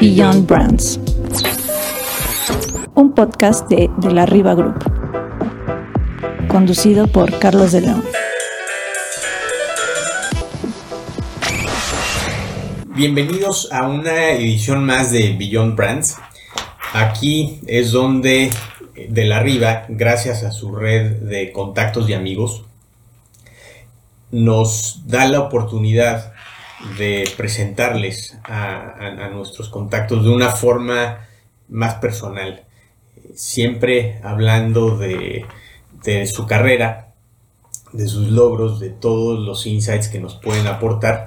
[0.00, 1.00] Beyond Brands,
[2.94, 4.76] un podcast de, de la Riva Group,
[6.46, 8.04] conducido por Carlos de León.
[12.94, 16.16] Bienvenidos a una edición más de Beyond Brands.
[16.92, 18.50] Aquí es donde
[19.12, 22.64] de la Riva, gracias a su red de contactos y amigos,
[24.30, 26.32] nos da la oportunidad
[26.96, 31.28] de presentarles a, nuestros contactos de una forma
[31.68, 32.64] más personal,
[33.34, 35.44] siempre hablando de,
[36.24, 37.12] su carrera,
[37.92, 41.26] de sus logros, de todos los insights que nos pueden aportar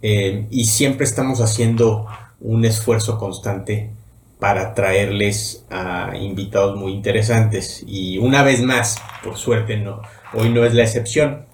[0.00, 2.06] eh, y siempre estamos haciendo
[2.40, 3.90] un esfuerzo constante
[4.38, 10.02] para traerles a invitados muy interesantes y una vez más, por suerte no,
[10.34, 11.46] hoy no es la excepción.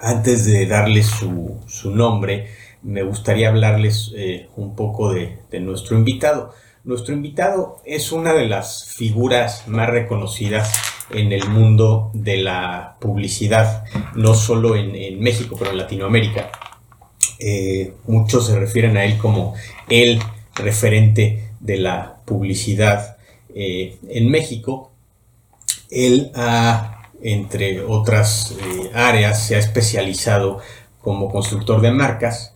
[0.00, 2.48] Antes de darles su, su nombre,
[2.84, 6.52] me gustaría hablarles eh, un poco de, nuestro invitado.
[6.84, 10.72] Nuestro invitado es una de las figuras más reconocidas
[11.10, 13.84] en el mundo de la publicidad,
[14.14, 16.50] no solo en, México, pero en Latinoamérica.
[17.38, 19.54] Eh, muchos se refieren a él como
[19.88, 20.20] el
[20.54, 23.16] referente de la publicidad
[23.54, 24.92] eh, en México.
[25.90, 28.54] Él ha, entre otras
[28.92, 30.60] áreas, se ha especializado
[31.00, 32.54] como constructor de marcas,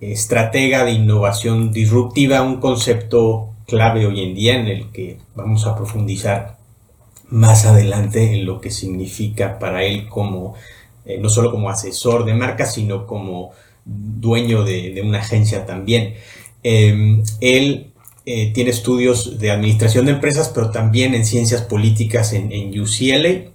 [0.00, 5.76] estratega de innovación disruptiva, un concepto clave hoy en día en el que vamos a
[5.76, 6.56] profundizar
[7.28, 10.54] más adelante en lo que significa para él como,
[11.04, 13.52] eh, no solo como asesor de marcas, sino como
[13.84, 16.14] dueño de, una agencia también.
[16.62, 17.87] Em, él
[18.30, 23.50] eh, tiene estudios de administración de empresas, pero también en ciencias políticas en, UCLA,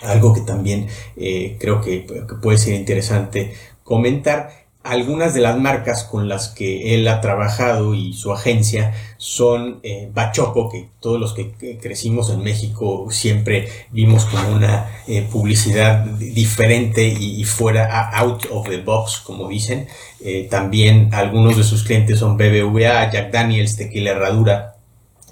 [0.00, 0.86] algo que también
[1.18, 2.06] eh, creo que
[2.40, 3.52] puede ser interesante
[3.84, 4.69] comentar.
[4.82, 10.10] Algunas de las marcas con las que él ha trabajado y su agencia son eh,
[10.14, 17.06] Bachoco, que todos los que crecimos en México siempre vimos como una eh, publicidad diferente
[17.06, 19.86] y, fuera out of the box, como dicen.
[20.24, 24.76] Eh, también algunos de sus clientes son BBVA, Jack Daniels, Tequila Herradura,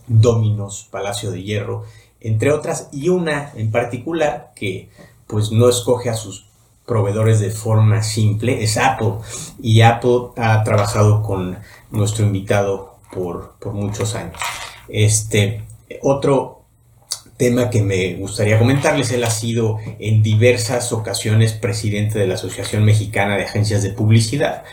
[0.07, 1.85] Dominos, Palacio de Hierro,
[2.21, 4.91] entre otras, y una en particular que
[5.27, 6.48] pues no escoge a sus
[6.89, 9.13] proveedores de forma simple es Apple.
[9.63, 11.59] Y Apple ha trabajado con
[11.93, 14.37] nuestro invitado por, muchos años.
[14.89, 15.63] Este,
[16.03, 16.63] otro
[17.37, 22.85] tema que me gustaría comentarles, él ha sido en diversas ocasiones presidente de la Asociación
[22.85, 24.65] Mexicana de Agencias de Publicidad.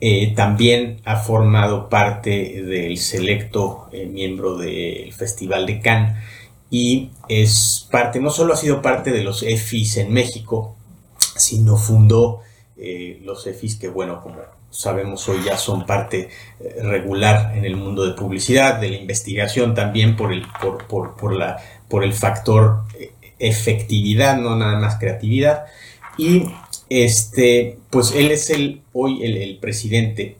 [0.00, 6.16] Eh, también ha formado parte del selecto eh, miembro del Festival de Cannes
[6.70, 10.73] y es parte, no solo ha sido parte de los EFIs en México,
[11.36, 12.40] sino fundó
[12.76, 14.38] eh, los EFIs que, bueno, como
[14.70, 16.28] sabemos hoy ya son parte
[16.58, 20.44] eh, regular en el mundo de publicidad, de la investigación también por el,
[20.88, 21.58] por, la,
[21.88, 25.66] por el factor eh, efectividad, no nada más creatividad.
[26.18, 26.46] Y
[26.88, 30.36] este, pues él es el, hoy el, presidente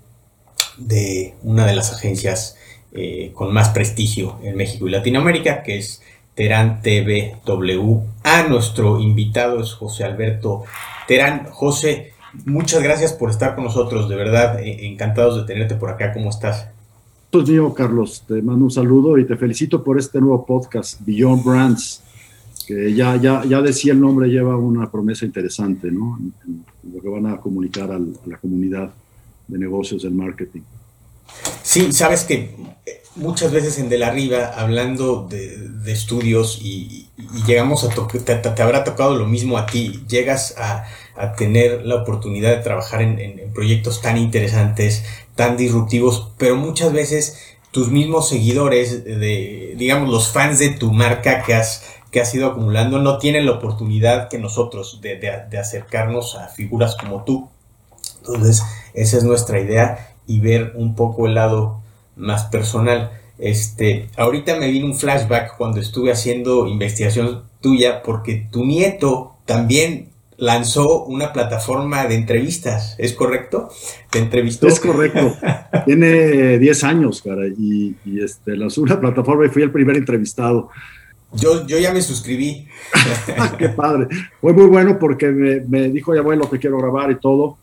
[0.77, 2.57] de una de las agencias
[3.33, 6.01] con más prestigio en México y Latinoamérica, que es
[6.35, 8.01] Terán TVW.
[8.23, 10.65] A nuestro invitado es José Alberto
[11.07, 11.47] Terán.
[11.51, 12.13] José,
[12.45, 16.13] muchas gracias por estar con nosotros, de verdad, eh, encantados de tenerte por acá.
[16.13, 16.69] ¿Cómo estás?
[17.31, 21.45] Pues mío, Carlos, te mando un saludo y te felicito por este nuevo podcast, Beyond
[21.45, 22.03] Brands,
[22.67, 26.19] que ya, ya, ya decía el nombre, lleva una promesa interesante, ¿no?
[26.93, 28.91] lo que van a comunicar a la comunidad
[29.49, 30.61] de negocios del marketing.
[31.63, 32.55] Sí, sabes que
[33.17, 37.09] muchas veces en De la Riva, hablando de, estudios y,
[37.47, 40.85] llegamos a tocar, te, habrá tocado lo mismo a ti, llegas a,
[41.37, 45.05] tener la oportunidad de trabajar en, proyectos tan interesantes,
[45.37, 47.39] tan disruptivos, pero muchas veces
[47.71, 52.49] tus mismos seguidores, de, digamos, los fans de tu marca que has, que has ido
[52.49, 57.49] acumulando, no tienen la oportunidad que nosotros de, de acercarnos a figuras como tú.
[58.19, 58.63] Entonces,
[58.95, 61.81] esa es nuestra idea y ver un poco el lado
[62.17, 63.11] más personal.
[63.39, 70.11] Este, ahorita me vino un flashback cuando estuve haciendo investigación tuya porque tu nieto también
[70.37, 73.69] lanzó una plataforma de entrevistas, ¿es correcto?
[74.11, 74.67] ¿Te entrevistó?
[74.67, 75.35] Es correcto.
[75.85, 80.71] Tiene 10 años, cara, y, este, lanzó una plataforma y fui el primer entrevistado.
[81.33, 82.69] Yo, yo ya me suscribí.
[83.59, 84.07] Qué padre.
[84.41, 87.59] Fue muy bueno porque me, me dijo, ya bueno, que quiero grabar y todo.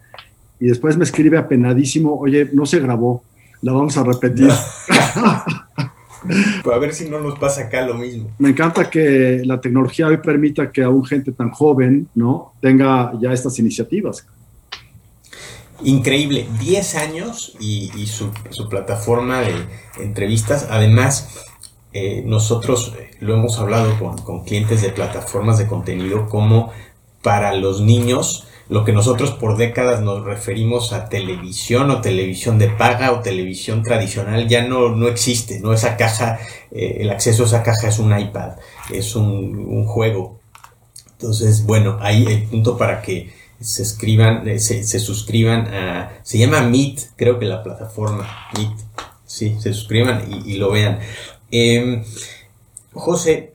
[0.62, 3.24] Y después me escribe apenadísimo, oye, no se grabó
[3.62, 4.50] la vamos a repetir.
[6.64, 8.30] Pues a ver si no nos pasa acá lo mismo.
[8.38, 12.54] Me encanta que la tecnología hoy permita que aún gente tan joven, ¿no?
[12.62, 14.28] Tenga ya estas iniciativas.
[15.84, 18.30] Increíble, 10 años y, su,
[18.70, 19.66] plataforma de
[20.00, 20.68] entrevistas.
[20.70, 21.40] Además,
[21.92, 26.72] eh, nosotros eh, lo hemos hablado con, con clientes de plataformas de contenido como
[27.24, 32.70] para los niños lo que nosotros por décadas nos referimos a televisión o televisión de
[32.70, 35.74] paga o televisión tradicional ya no, no existe, ¿no?
[35.74, 36.40] Esa caja,
[36.72, 38.54] eh, el acceso a esa caja es un iPad,
[38.90, 40.40] es un, juego.
[41.12, 46.62] Entonces, bueno, ahí el punto para que se escriban, eh, se, suscriban a, se llama
[46.62, 48.26] Meet, creo que la plataforma,
[48.56, 48.72] Meet,
[49.26, 51.00] sí, se suscriban y, lo vean.
[51.52, 52.06] Em,
[52.94, 53.51] José,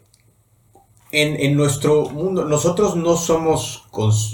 [1.13, 3.85] en, nuestro mundo, nosotros no somos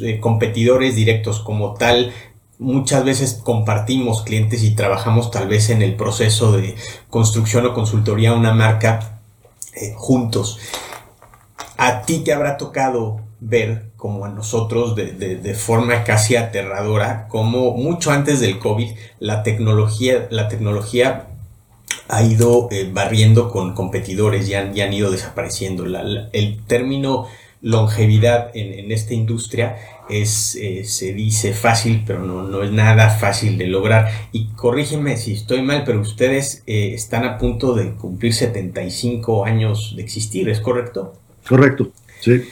[0.03, 2.13] eh, competidores directos como tal.
[2.59, 6.77] Muchas veces compartimos clientes y trabajamos tal vez en el proceso de
[7.11, 9.21] construcción o consultoría una marca
[9.75, 10.59] eh, juntos.
[11.77, 17.73] A ti te habrá tocado ver, como a nosotros, de, de, forma casi aterradora, como
[17.73, 21.32] mucho antes del COVID, la tecnología, la tecnología
[22.09, 25.85] ha ido eh, barriendo con competidores y han, han ido desapareciendo.
[26.33, 27.29] el término
[27.63, 29.77] longevidad en, esta industria
[30.11, 34.11] es, eh, se dice fácil, pero no, no, es nada fácil de lograr.
[34.33, 39.95] Y corrígeme si estoy mal, pero ustedes eh, están a punto de cumplir 75 años
[39.97, 41.15] de existir, ¿es correcto?
[41.49, 41.91] Correcto,
[42.21, 42.43] sí.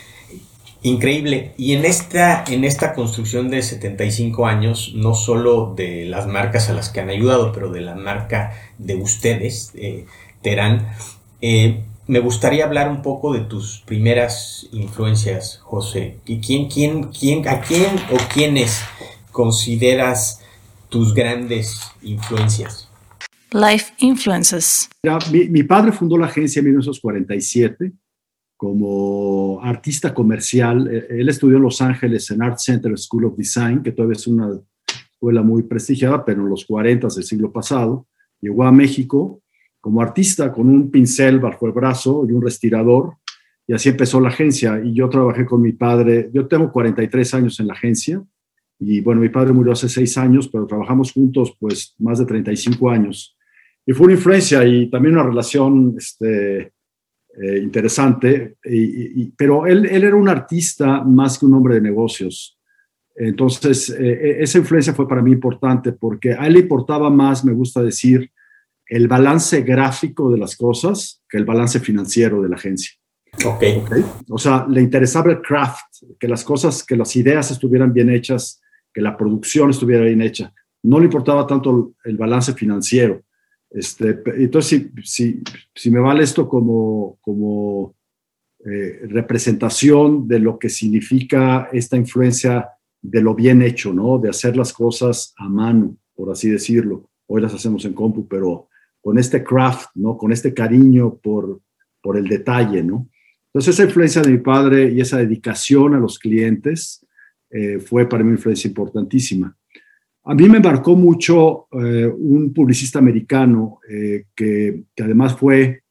[0.82, 1.52] Increíble.
[1.58, 6.72] Y en esta, en esta construcción de 75 años, no solo de las marcas a
[6.72, 10.06] las que han ayudado, pero de la marca de ustedes, eh,
[10.42, 10.88] Terán,
[11.42, 16.18] eh, me gustaría hablar un poco de tus primeras influencias, José.
[16.24, 18.80] ¿Quién, quién, quién, ¿A quién o quiénes
[19.32, 20.40] consideras
[20.88, 22.88] tus grandes influencias?
[23.52, 24.88] Life Influences.
[25.30, 27.92] mi, mi, padre fundó la agencia en 1947
[28.60, 30.86] como artista comercial.
[30.92, 34.26] Eh, él estudió en Los Ángeles en Art Center School of Design, que todavía es
[34.26, 34.50] una
[34.86, 38.06] escuela muy prestigiada, pero en los 40 del siglo pasado.
[38.38, 39.40] Llegó a México
[39.80, 43.14] como artista con un pincel bajo el brazo y un respirador,
[43.66, 44.78] y así empezó la agencia.
[44.84, 48.22] Y yo trabajé con mi padre, yo tengo 43 años en la agencia,
[48.78, 52.90] y bueno, mi padre murió hace seis años, pero trabajamos juntos pues más de 35
[52.90, 53.38] años.
[53.86, 56.74] Y fue una influencia y también una relación este,
[57.40, 58.56] eh, interesante,
[59.36, 62.60] pero él, él, era un artista más que un hombre de negocios.
[63.14, 67.44] Entonces, eh, eh, esa influencia fue para mí importante porque a él le importaba más,
[67.44, 68.30] me gusta decir,
[68.86, 72.92] el balance gráfico de las cosas que el balance financiero de la agencia.
[73.44, 73.62] Ok.
[73.82, 74.04] okay.
[74.30, 75.84] O sea, le interesaba el craft,
[76.18, 78.60] que las cosas, que las ideas estuvieran bien hechas,
[78.92, 80.52] que la producción estuviera bien hecha.
[80.82, 83.22] No le importaba tanto el balance financiero.
[83.70, 85.42] Este, entonces, si,
[85.74, 87.94] si, me vale esto como,
[88.64, 92.68] eh, representación de lo que significa esta influencia
[93.00, 94.18] de lo bien hecho, ¿no?
[94.18, 97.08] De hacer las cosas a mano, por así decirlo.
[97.26, 98.68] Hoy las hacemos en compu, pero
[99.00, 100.18] con este craft, ¿no?
[100.18, 101.62] Con este cariño por,
[102.02, 103.08] por el detalle, ¿no?
[103.52, 107.04] Entonces, esa influencia de mi padre y esa dedicación a los clientes
[107.50, 109.56] eh, fue para mí una influencia importantísima.
[110.24, 115.82] A mí me marcó mucho eh, un publicista americano eh, que, además fue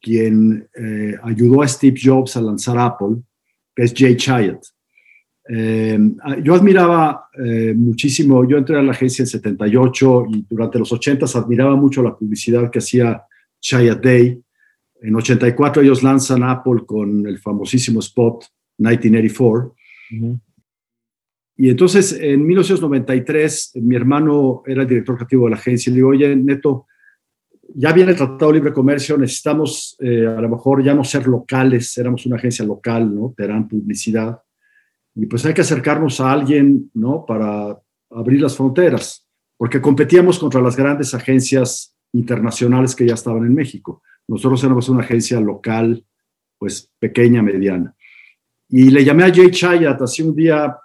[0.00, 3.18] quien eh, ayudó a Steve Jobs a lanzar Apple,
[3.74, 4.60] que es Jay Chiat.
[6.42, 7.28] yo admiraba
[7.74, 12.16] muchísimo, yo entré a la agencia en 78 y durante los 80 admiraba mucho la
[12.16, 13.22] publicidad que hacía
[13.60, 14.42] Chiat Day.
[15.00, 18.44] En 84 ellos lanzan Apple con el famosísimo spot
[18.78, 19.74] 1984.
[21.60, 25.96] Y entonces, en 1993, mi hermano era el director creativo de la agencia y le
[25.96, 26.86] digo, oye, Neto,
[27.74, 31.26] ya viene el Tratado de Libre Comercio, necesitamos eh, a lo mejor ya no ser
[31.26, 33.34] locales, éramos una agencia local, ¿no?
[33.36, 34.40] Terán Publicidad.
[35.16, 37.26] Y pues hay que acercarnos a alguien, ¿no?
[37.26, 37.76] Para
[38.10, 44.00] abrir las fronteras, porque competíamos contra las grandes agencias internacionales que ya estaban en México.
[44.28, 46.04] Nosotros éramos una agencia local,
[46.56, 47.96] pues pequeña, mediana.
[48.68, 50.76] Y le llamé a Jay Chayat, así un día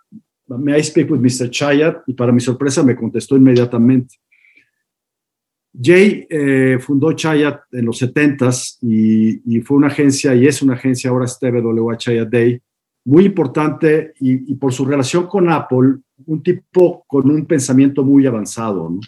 [0.47, 1.49] May I speak with Mr.
[1.49, 2.03] Chayat?
[2.07, 4.15] Y para mi sorpresa me contestó inmediatamente.
[5.81, 11.09] Jay eh, fundó Chayat en los 70s y, fue una agencia, y es una agencia,
[11.09, 12.61] ahora es TWA Chayat Day,
[13.05, 15.95] muy importante y, por su relación con Apple,
[16.25, 18.99] un tipo con un pensamiento muy avanzado.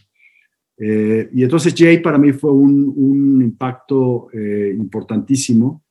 [0.77, 5.84] Eh, y entonces Jay para mí fue un, impacto eh, importantísimo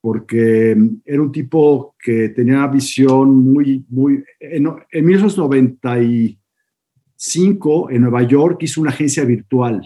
[0.00, 4.24] porque mm, era un tipo que tenía una visión muy, muy...
[4.38, 9.82] En, en 1995, en Nueva York, hizo una agencia virtual,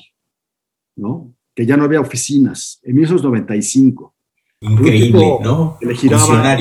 [0.96, 1.34] ¿no?
[1.54, 4.14] que ya no había oficinas, en 1995.
[4.60, 5.78] Increíble, ¿no?
[5.80, 6.56] le giraba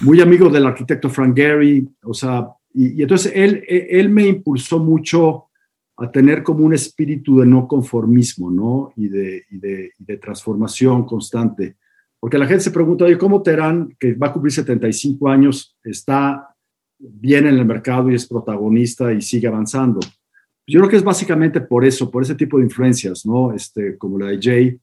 [0.00, 5.46] Muy amigo del arquitecto Frank Gehry, o sea, y, entonces él, él me impulsó mucho
[5.96, 8.92] a tener como un espíritu de no conformismo, ¿no?
[8.96, 11.76] Y de, y de, de transformación constante.
[12.22, 16.54] Porque la gente se pregunta, oye, ¿cómo Terán, que va a cumplir 75 años, está
[16.96, 19.98] bien en el mercado y es protagonista y sigue avanzando?
[20.64, 23.52] Yo creo que es básicamente por eso, por ese tipo de influencias, ¿no?
[23.52, 24.78] Este, como la de Jay,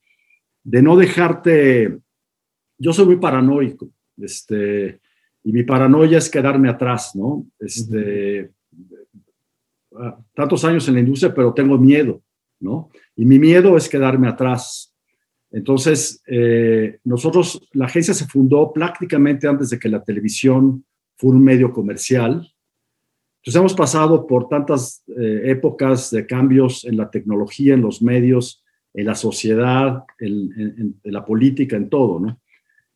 [0.65, 1.98] de no dejarte.
[2.77, 5.00] Yo soy muy paranoico, este,
[5.41, 7.46] y mi paranoia es quedarme atrás, ¿no?
[7.58, 8.51] Este,
[9.96, 12.22] ah, tantos años en la industria, pero tengo miedo,
[12.60, 12.89] ¿no?
[13.15, 14.88] Y mi miedo es quedarme atrás.
[15.51, 20.86] Entonces, eh, nosotros, la agencia se fundó prácticamente antes de que la televisión
[21.18, 22.53] fuera un medio comercial.
[23.41, 28.63] Entonces, hemos pasado por tantas eh, épocas de cambios en la tecnología, en los medios,
[28.94, 32.39] en la sociedad, en, la política, en todo, ¿no?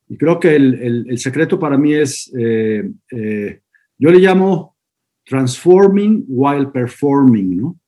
[0.09, 3.61] Y creo que el, secreto para mí es, eh, eh,
[3.97, 4.75] yo le llamo
[5.25, 7.79] transforming while performing, ¿no?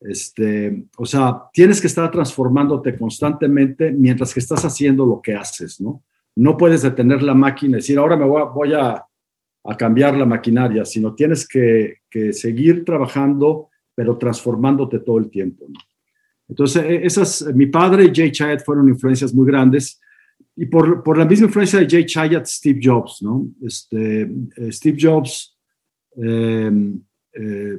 [0.00, 5.80] Este, o sea, tienes que estar transformándote constantemente mientras que estás haciendo lo que haces,
[5.80, 6.02] ¿no?
[6.36, 9.02] No puedes detener la máquina y decir, ahora me voy a,
[9.76, 15.78] cambiar la maquinaria, sino tienes que, seguir trabajando, pero transformándote todo el tiempo, ¿no?
[16.48, 20.00] Entonces, e, esas, mi padre y Jay Chiat fueron influencias muy grandes
[20.54, 23.48] y por, la misma influencia de Jay Chiat, Steve Jobs, ¿no?
[23.60, 24.30] Este,
[24.70, 25.58] Steve Jobs,
[26.16, 27.00] em,
[27.32, 27.78] eh,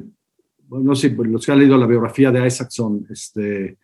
[0.69, 3.77] no sé, los que han leído la biografía de Isaacson, este,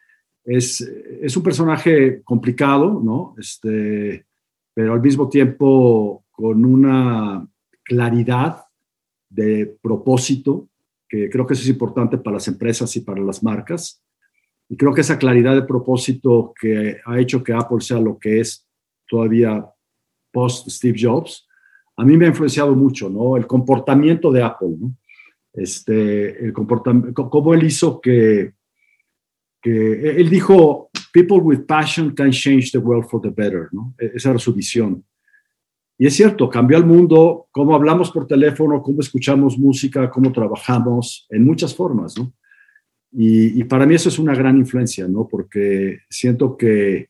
[0.44, 3.36] es, es un personaje complicado, ¿no?
[3.38, 4.26] Este,
[4.74, 7.48] pero al mismo tiempo con una
[7.84, 8.64] claridad
[9.30, 10.70] de propósito,
[11.08, 14.04] que creo que eso es importante para las empresas y para las marcas.
[14.68, 18.40] Y creo que esa claridad de propósito que ha hecho que Apple sea lo que
[18.40, 18.68] es
[19.08, 19.66] todavía
[20.32, 21.48] post Steve Jobs,
[21.96, 23.38] a mí me ha influenciado mucho, ¿no?
[23.38, 24.76] El comportamiento de Apple.
[25.54, 28.54] Este, el comportamiento, cómo él hizo que,
[29.62, 33.94] que, él dijo, people with passion can change the world for the better, ¿no?
[34.00, 35.06] E-, esa era su visión.
[35.98, 41.28] Y es cierto, cambió el mundo, cómo hablamos por teléfono, cómo escuchamos música, cómo trabajamos,
[41.30, 42.34] en muchas formas, ¿no?
[43.16, 45.28] Y, para mí eso es una gran influencia, ¿no?
[45.28, 47.10] Porque siento que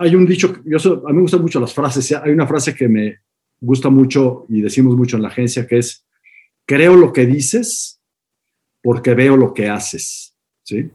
[0.00, 2.88] hay un dicho, yo a mí me gustan mucho las frases, hay una frase que
[2.88, 3.18] me
[3.60, 6.04] gusta mucho y decimos mucho en la agencia que es,
[6.66, 8.00] creo lo que dices
[8.82, 10.90] porque veo lo que haces, ¿sí?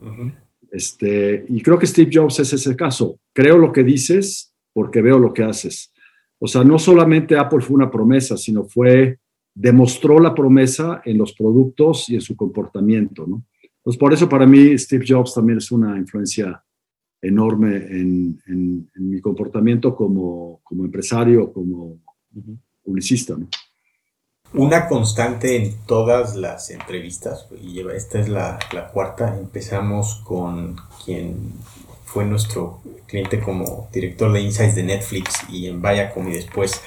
[0.72, 5.18] este, y creo que Steve Jobs es ese caso, creo lo que dices porque veo
[5.18, 5.92] lo que haces.
[6.40, 9.20] O sea, no solamente Apple fue una promesa, sino fue
[9.58, 13.44] demostró la promesa en los productos y en su comportamiento, ¿no?
[13.82, 16.64] Pues por eso para mí Steve Jobs también es una influencia
[17.22, 18.40] enorme en,
[18.96, 22.00] mi comportamiento como, como, empresario, como
[22.84, 23.48] publicista, ¿no?
[24.54, 31.54] Una constante en todas las entrevistas, y esta es la, la cuarta, empezamos con quien
[32.06, 36.82] fue nuestro cliente como director de Insights de Netflix y en Viacom y después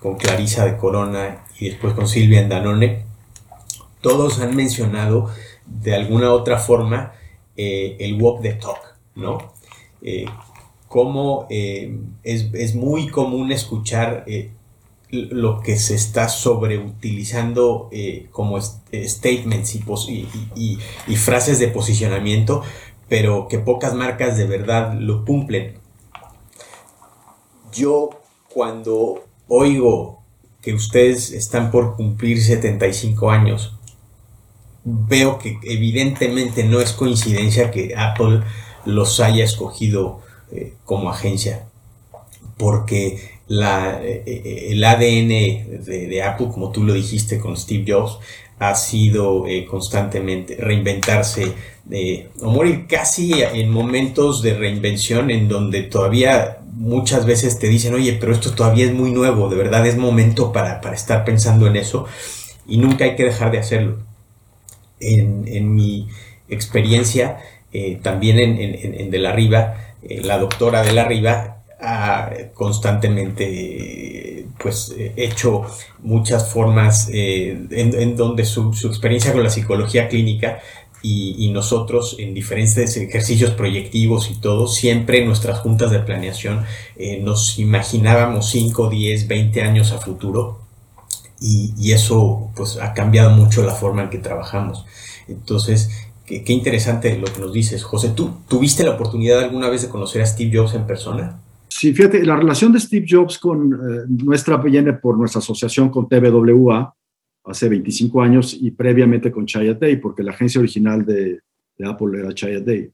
[0.00, 3.04] con Clarisa de Corona y después con Silvia en Danone,
[4.00, 5.30] todos han mencionado
[5.66, 7.12] de alguna otra forma
[7.56, 9.52] eh, el walk the talk, ¿no?
[10.02, 10.26] Eh,
[10.88, 14.24] como eh, es, muy común escuchar
[15.10, 17.90] lo que se está sobreutilizando
[18.32, 22.62] como statements y, y, frases de posicionamiento,
[23.08, 25.78] pero que pocas marcas de verdad lo cumplen.
[27.72, 28.10] Yo
[28.52, 30.22] cuando oigo
[30.60, 33.76] que ustedes están por cumplir 75 años,
[34.82, 38.42] veo que evidentemente no es coincidencia que Apple
[38.84, 40.20] los haya escogido
[40.52, 41.68] eh, como agencia,
[42.56, 48.18] porque la, eh, eh, el ADN de, Apple, como tú lo dijiste con Steve Jobs,
[48.58, 51.52] ha sido constantemente reinventarse
[52.40, 58.12] o morir casi en momentos de reinvención en donde todavía muchas veces te dicen, oye,
[58.20, 62.06] pero esto todavía es muy nuevo, de verdad es momento para, estar pensando en eso
[62.66, 63.98] y nunca hay que dejar de hacerlo.
[65.00, 66.08] En, mi
[66.48, 67.38] experiencia,
[67.72, 74.94] eh, también en, De la Riva, eh, la doctora De la Riva ha constantemente pues
[74.96, 75.62] hecho
[76.00, 80.60] muchas formas eh, en, donde su, su, experiencia con la psicología clínica
[81.02, 86.64] y, nosotros en diferentes ejercicios proyectivos y todo, siempre en nuestras juntas de planeación
[86.96, 90.60] eh, nos imaginábamos 5, 10, 20 años a futuro
[91.40, 94.84] y, eso pues ha cambiado mucho la forma en que trabajamos.
[95.28, 95.90] Entonces,
[96.24, 97.84] qué, interesante lo que nos dices.
[97.84, 101.40] José, ¿tú tuviste la oportunidad alguna vez de conocer a Steve Jobs en persona?
[101.78, 106.08] Sí, fíjate, la relación de Steve Jobs con eh, nuestra viene por nuestra asociación con
[106.08, 106.94] TBWA
[107.44, 111.40] hace 25 años y previamente con Chaya Day, porque la agencia original de,
[111.84, 112.90] Apple era Chaya Day.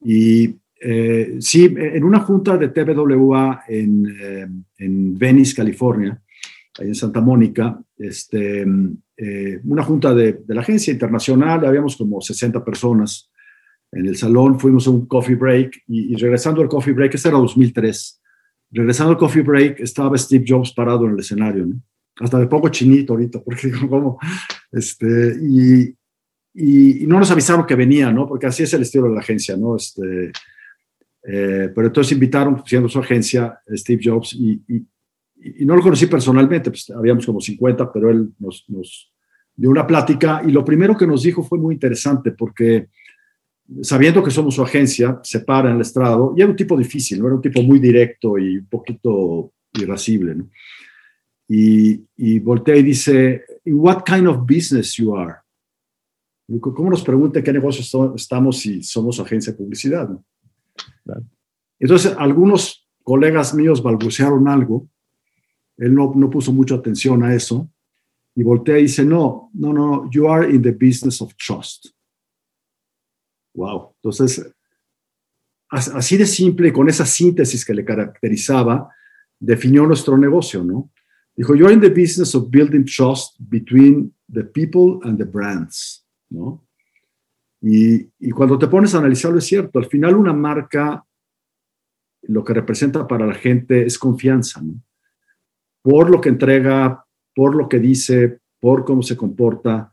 [0.00, 4.46] Y eh, sí, en una junta de TBWA en, eh,
[4.78, 6.22] en Venice, California,
[6.78, 8.64] ahí en Santa Mónica, este,
[9.16, 13.28] eh, una junta de, la agencia internacional, habíamos como 60 personas
[13.92, 17.38] en el salón, fuimos a un coffee break y, regresando al coffee break, este era
[17.38, 18.20] 2003,
[18.70, 21.80] regresando al coffee break estaba Steve Jobs parado en el escenario, ¿no?
[22.20, 24.18] hasta de poco chinito ahorita, porque como,
[24.72, 25.94] este, y,
[26.54, 28.26] y, no nos avisaron que venía, ¿no?
[28.26, 29.76] Porque así es el estilo de la agencia, ¿no?
[29.76, 30.32] Este,
[31.24, 34.84] eh, pero entonces invitaron, siendo su agencia, Steve Jobs, y, y,
[35.64, 39.12] no lo conocí personalmente, pues habíamos como 50, pero él nos, nos,
[39.58, 42.88] dio una plática y lo primero que nos dijo fue muy interesante porque
[43.82, 47.20] sabiendo que somos su agencia, se para en el estrado y era un tipo difícil,
[47.20, 47.26] ¿no?
[47.26, 50.34] era un tipo muy directo y un poquito irascible.
[50.34, 50.48] ¿no?
[51.48, 55.36] Y, y voltea y dice, what kind of business you are?
[56.60, 60.08] ¿Cómo nos pregunta qué negocio estamos si somos agencia de publicidad?
[60.08, 60.24] ¿no?
[61.78, 64.88] Entonces, algunos colegas míos balbucearon algo
[65.78, 67.70] él no, no puso mucha atención a eso
[68.34, 71.88] y voltea y dice, no, no, no, you are in the business of trust.
[73.58, 73.94] Wow.
[73.96, 74.54] Entonces,
[75.68, 78.88] así de simple, con esa síntesis que le caracterizaba,
[79.38, 80.92] definió nuestro negocio, ¿no?
[81.34, 86.64] Dijo, you're in the business of building trust between the people and the brands, ¿no?
[87.60, 91.04] Y, y, cuando te pones a analizarlo es cierto, al final una marca
[92.22, 94.80] lo que representa para la gente es confianza, ¿no?
[95.82, 99.92] por lo que entrega, por lo que dice, por cómo se comporta.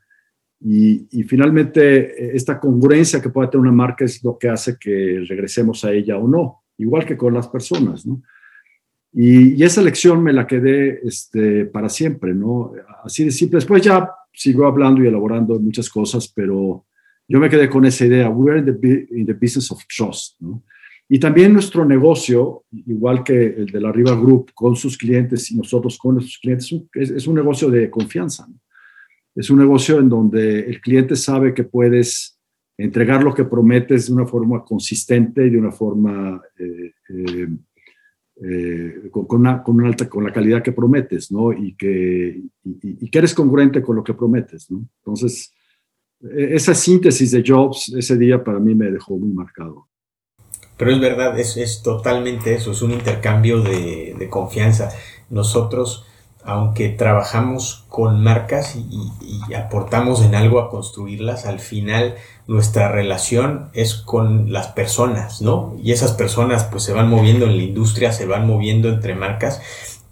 [0.60, 5.24] Y, finalmente, eh, esta congruencia que puede tener una marca es lo que hace que
[5.28, 8.22] regresemos a ella o no, igual que con las personas, ¿no?
[9.14, 12.74] Y, esa lección me la quedé este, para siempre, ¿no?
[13.04, 13.58] Así de simple.
[13.58, 16.86] Después ya sigo hablando y elaborando muchas cosas, pero
[17.28, 18.30] yo me quedé con esa idea.
[18.30, 20.64] We're in the, in the business of trust, ¿no?
[21.08, 25.56] Y también nuestro negocio, igual que el de la Riva Group, con sus clientes y
[25.56, 28.48] nosotros con nuestros clientes, es, un negocio de confianza.
[29.36, 32.40] Es un negocio en donde el cliente sabe que puedes
[32.78, 37.48] entregar lo que prometes de una forma consistente y de una forma eh, eh,
[38.44, 41.54] eh, con, una, con, una, alta, con la calidad que prometes, ¿no?
[41.54, 44.86] Y que, y, que eres congruente con lo que prometes, ¿no?
[45.00, 45.54] Entonces,
[46.22, 49.88] e, esa síntesis de Jobs ese día para mí me dejó muy marcado.
[50.78, 54.92] Pero es verdad, es, es totalmente eso, es un intercambio de, de, confianza.
[55.30, 56.06] Nosotros,
[56.46, 62.16] aunque trabajamos con marcas y, aportamos en algo a construirlas, al final
[62.48, 65.76] nuestra relación es con las personas, ¿no?
[65.82, 69.62] Y esas personas pues se van moviendo en la industria, se van moviendo entre marcas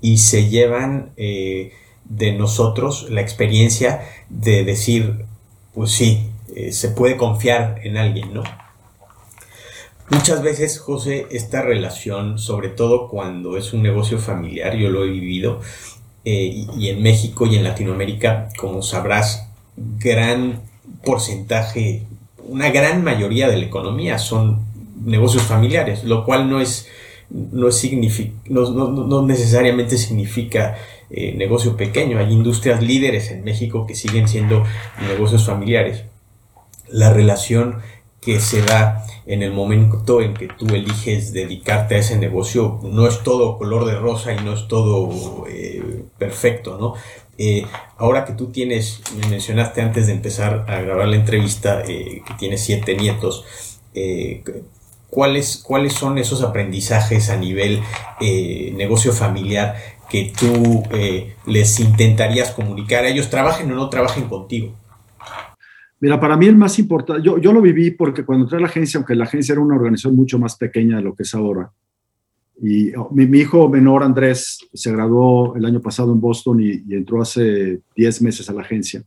[0.01, 1.73] y se llevan eh,
[2.05, 5.25] de nosotros la experiencia de decir,
[5.73, 8.43] pues sí, eh, se puede confiar en alguien, ¿no?
[10.09, 15.09] Muchas veces, José, esta relación, sobre todo cuando es un negocio familiar, yo lo he
[15.09, 15.61] vivido,
[16.25, 20.61] eh, y, en México y en Latinoamérica, como sabrás, gran
[21.03, 22.03] porcentaje,
[22.47, 24.61] una gran mayoría de la economía son
[25.03, 26.87] negocios familiares, lo cual no es,
[27.29, 30.77] no, no, necesariamente significa
[31.09, 32.19] eh, negocio pequeño.
[32.19, 34.63] Hay industrias líderes en México que siguen siendo
[35.07, 36.03] negocios familiares.
[36.89, 37.77] La relación
[38.23, 43.07] que se da en el momento en que tú eliges dedicarte a ese negocio, no
[43.07, 46.93] es todo color de rosa y no es todo eh, perfecto, ¿no?
[47.37, 47.65] Eh,
[47.97, 52.33] ahora que tú tienes, me mencionaste antes de empezar a grabar la entrevista, eh, que
[52.37, 53.45] tienes siete nietos,
[55.09, 57.81] ¿cuáles, ¿cuáles son esos aprendizajes a nivel
[58.19, 59.75] negocio familiar
[60.09, 60.83] que tú
[61.45, 63.05] les intentarías comunicar?
[63.05, 64.73] Ellos trabajen o no trabajen contigo.
[66.03, 68.67] Mira, para mí el más importante, yo, yo lo viví porque cuando entré a la
[68.67, 71.71] agencia, aunque la agencia era una organización mucho más pequeña de lo que es ahora,
[72.61, 77.21] y oh, mi, hijo menor Andrés se graduó el año pasado en Boston y, entró
[77.21, 79.01] hace 10 meses a la agencia.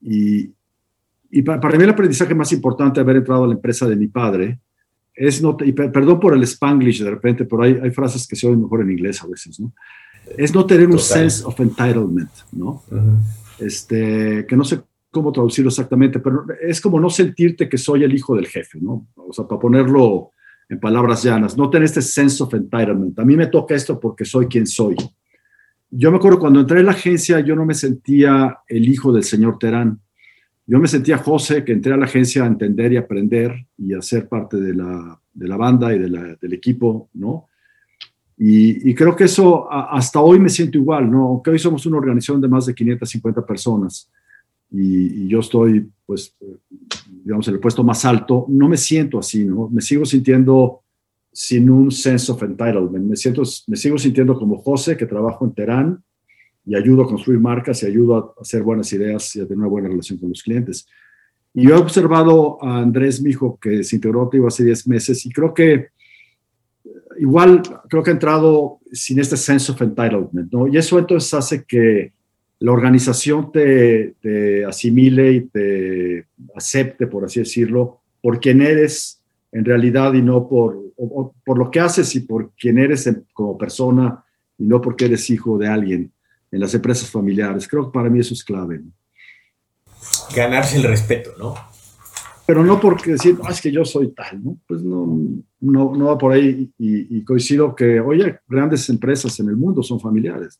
[0.00, 0.50] Y,
[1.30, 4.06] y para, mí el aprendizaje más importante de haber entrado a la empresa de mi
[4.06, 4.58] padre
[5.12, 8.46] es, no, y perdón por el spanglish de repente, pero hay, hay, frases que se
[8.46, 9.74] oyen mejor en inglés a veces, ¿no?
[10.38, 12.82] Es no tener un sense of entitlement, ¿no?
[13.58, 18.14] este, que no se cómo traducirlo exactamente, pero es como no sentirte que soy el
[18.14, 19.08] hijo del jefe, ¿no?
[19.16, 20.32] O sea, para ponerlo
[20.68, 23.18] en palabras llanas, no tener este sense of entitlement.
[23.18, 24.96] A mí me toca esto porque soy quien soy.
[25.90, 29.24] Yo me acuerdo cuando entré en la agencia, yo no me sentía el hijo del
[29.24, 30.00] señor Terán.
[30.66, 34.02] yo me sentía José, que entré a la agencia a entender y aprender y a
[34.02, 37.46] ser parte de la, de la banda y de la, del equipo, ¿no?
[38.36, 41.24] Y, y, creo que eso hasta hoy me siento igual, ¿no?
[41.24, 44.08] Aunque hoy somos una organización de más de 550 personas
[44.70, 46.36] y, y, yo estoy, pues,
[47.24, 49.68] digamos, en el puesto más alto, no me siento así, ¿no?
[49.68, 50.82] Me sigo sintiendo
[51.32, 53.04] sin un sense of entitlement.
[53.04, 56.04] Me, siento, me sigo sintiendo como José, que trabajo en Terán,
[56.66, 59.68] y ayudo a construir marcas y ayudo a hacer buenas ideas y a tener una
[59.68, 60.86] buena relación con los clientes.
[61.54, 65.30] Y yo he observado a Andrés, mi hijo, que se integró hace 10 meses y
[65.30, 65.88] creo que
[67.18, 70.66] igual, creo que ha entrado sin este sense of entitlement, ¿no?
[70.66, 72.12] Y eso entonces hace que
[72.60, 79.64] la organización te, te asimile y te acepte, por así decirlo, por quien eres en
[79.64, 80.92] realidad y no por,
[81.44, 84.24] por lo que haces y por quién eres como persona
[84.58, 86.12] y no porque eres hijo de alguien
[86.50, 87.68] en las empresas familiares.
[87.68, 88.82] Creo que para mí eso es clave.
[90.34, 91.54] Ganarse el respeto, ¿no?
[92.46, 94.58] Pero no porque decir, es que yo soy tal, ¿no?
[94.66, 95.06] Pues no,
[95.60, 100.00] no, no va por ahí y, coincido que, oye, grandes empresas en el mundo son
[100.00, 100.58] familiares.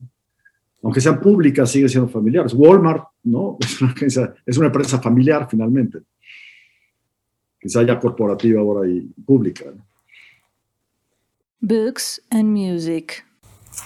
[0.83, 2.55] Aunque sean públicas, siguen siendo familiares.
[2.55, 3.59] Walmart, ¿no?
[4.01, 5.99] Es una, es una empresa familiar finalmente.
[7.61, 9.65] Quizá ya corporativa ahora y pública.
[11.61, 13.25] Books and music.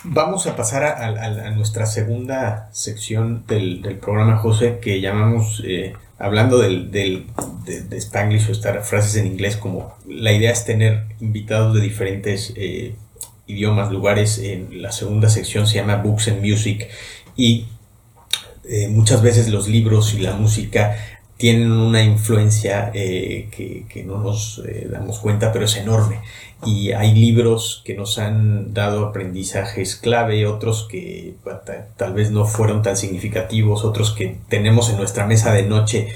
[0.04, 6.90] Vamos a pasar a, nuestra segunda sección del, programa, José, que llamamos, eh, hablando del,
[6.90, 7.24] de,
[7.92, 12.96] Spanglish o estar frases en inglés, como la idea es tener invitados de diferentes eh,
[13.46, 14.38] idiomas, lugares.
[14.38, 16.88] En la segunda sección se llama Books and Music
[17.36, 17.66] y
[18.68, 20.96] eh, muchas veces los libros y la música
[21.36, 26.20] tienen una influencia que, que, no nos damos cuenta, pero es enorme
[26.64, 31.34] y hay libros que nos han dado aprendizajes clave, otros que
[31.96, 36.08] tal vez no fueron tan significativos, otros que tenemos en nuestra mesa de noche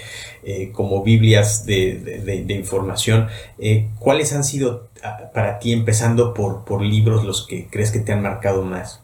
[0.49, 3.27] eh, como Biblias de, información.
[3.59, 7.99] Eh, ¿Cuáles han sido ah, para ti, empezando por, por libros, los que crees que
[7.99, 9.03] te han marcado más?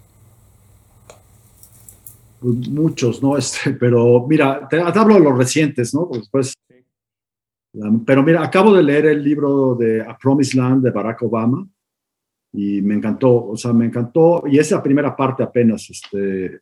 [2.39, 3.37] Pues muchos, ¿no?
[3.39, 6.09] Este, pero mira, te, hablo de los recientes, ¿no?
[6.31, 6.55] Pues,
[8.07, 11.67] pero mira, acabo de leer el libro de A Promised Land de Barack Obama
[12.53, 16.61] y me encantó, o sea, me encantó, y esa primera parte apenas, este, eh,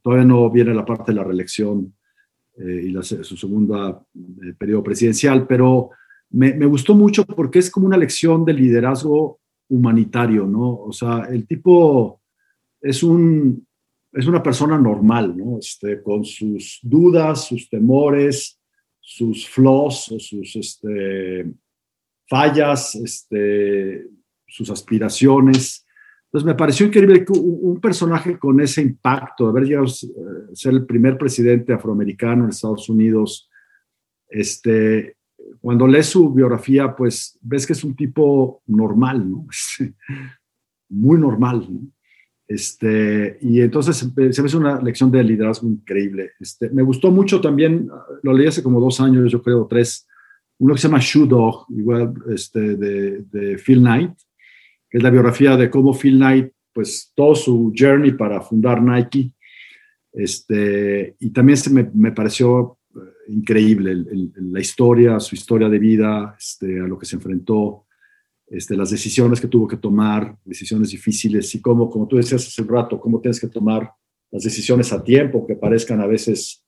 [0.00, 1.92] todavía no viene la parte de la reelección
[2.60, 5.90] eh, y su segunda eh, periodo presidencial, pero
[6.30, 10.76] me, me, gustó mucho porque es como una lección de liderazgo humanitario, ¿no?
[10.76, 12.20] O sea, el tipo
[12.80, 13.66] es un,
[14.12, 15.58] es una persona normal, ¿no?
[15.58, 18.60] Este, con sus dudas, sus temores,
[19.00, 21.52] sus flaws o sus este,
[22.28, 24.06] fallas, este,
[24.46, 25.79] sus aspiraciones.
[26.30, 30.86] Entonces me pareció increíble que un personaje con ese impacto, haber llegado a ser el
[30.86, 33.50] primer presidente afroamericano en Estados Unidos,
[34.28, 35.16] este,
[35.60, 39.46] cuando lees su biografía, pues ves que es un tipo normal, ¿no?
[40.88, 41.80] Muy normal, ¿no?
[42.46, 46.32] Este, y entonces se me hizo una lección de liderazgo increíble.
[46.40, 47.88] Este, me gustó mucho también,
[48.24, 50.08] lo leí hace como dos años, yo creo, tres,
[50.58, 54.14] uno que se llama Shoe Dog, igual este, de, de, Phil Knight,
[54.90, 59.32] que es la biografía de cómo Phil Knight, pues todo su journey para fundar Nike.
[60.12, 62.98] Este, y también se me, me pareció eh,
[63.28, 67.86] increíble la historia, su historia de vida, este, a lo que se enfrentó.
[68.48, 72.62] Este, las decisiones que tuvo que tomar, decisiones difíciles y cómo, como tú decías hace
[72.62, 73.92] un rato, cómo tienes que tomar
[74.32, 76.64] las decisiones a tiempo, que parezcan a veces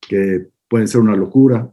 [0.00, 1.72] que pueden ser una locura.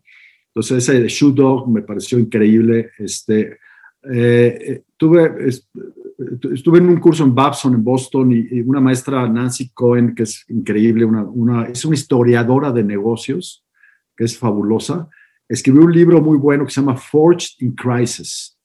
[0.50, 2.92] Entonces, ese de Shoe Dog me pareció increíble.
[3.00, 3.58] Este,
[4.04, 10.16] eh, tuve, estuve en un curso en Babson, en Boston, y, una maestra, Nancy Cohen,
[10.16, 13.66] que es increíble, una, es una historiadora de negocios,
[14.16, 15.10] que es fabulosa.
[15.48, 18.58] Escribió un libro muy bueno que se llama Forged in Crisis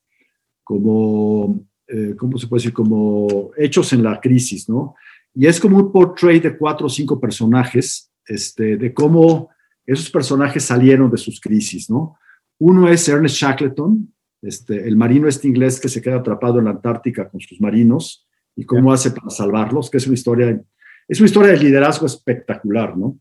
[0.65, 2.73] como, eh, ¿cómo se puede decir?
[2.73, 4.95] Como hechos en la crisis, ¿no?
[5.35, 9.51] Y es como un portrait de cuatro o cinco personajes, este, de cómo
[9.85, 12.17] esos personajes salieron de sus crisis, ¿no?
[12.59, 14.12] Uno es Ernest Shackleton,
[14.43, 18.29] este, el marino este inglés que se queda atrapado en la Antártica con sus marinos
[18.57, 20.63] y cómo hace para salvarlos, que es una historia,
[21.09, 23.19] es una historia de liderazgo espectacular, ¿no?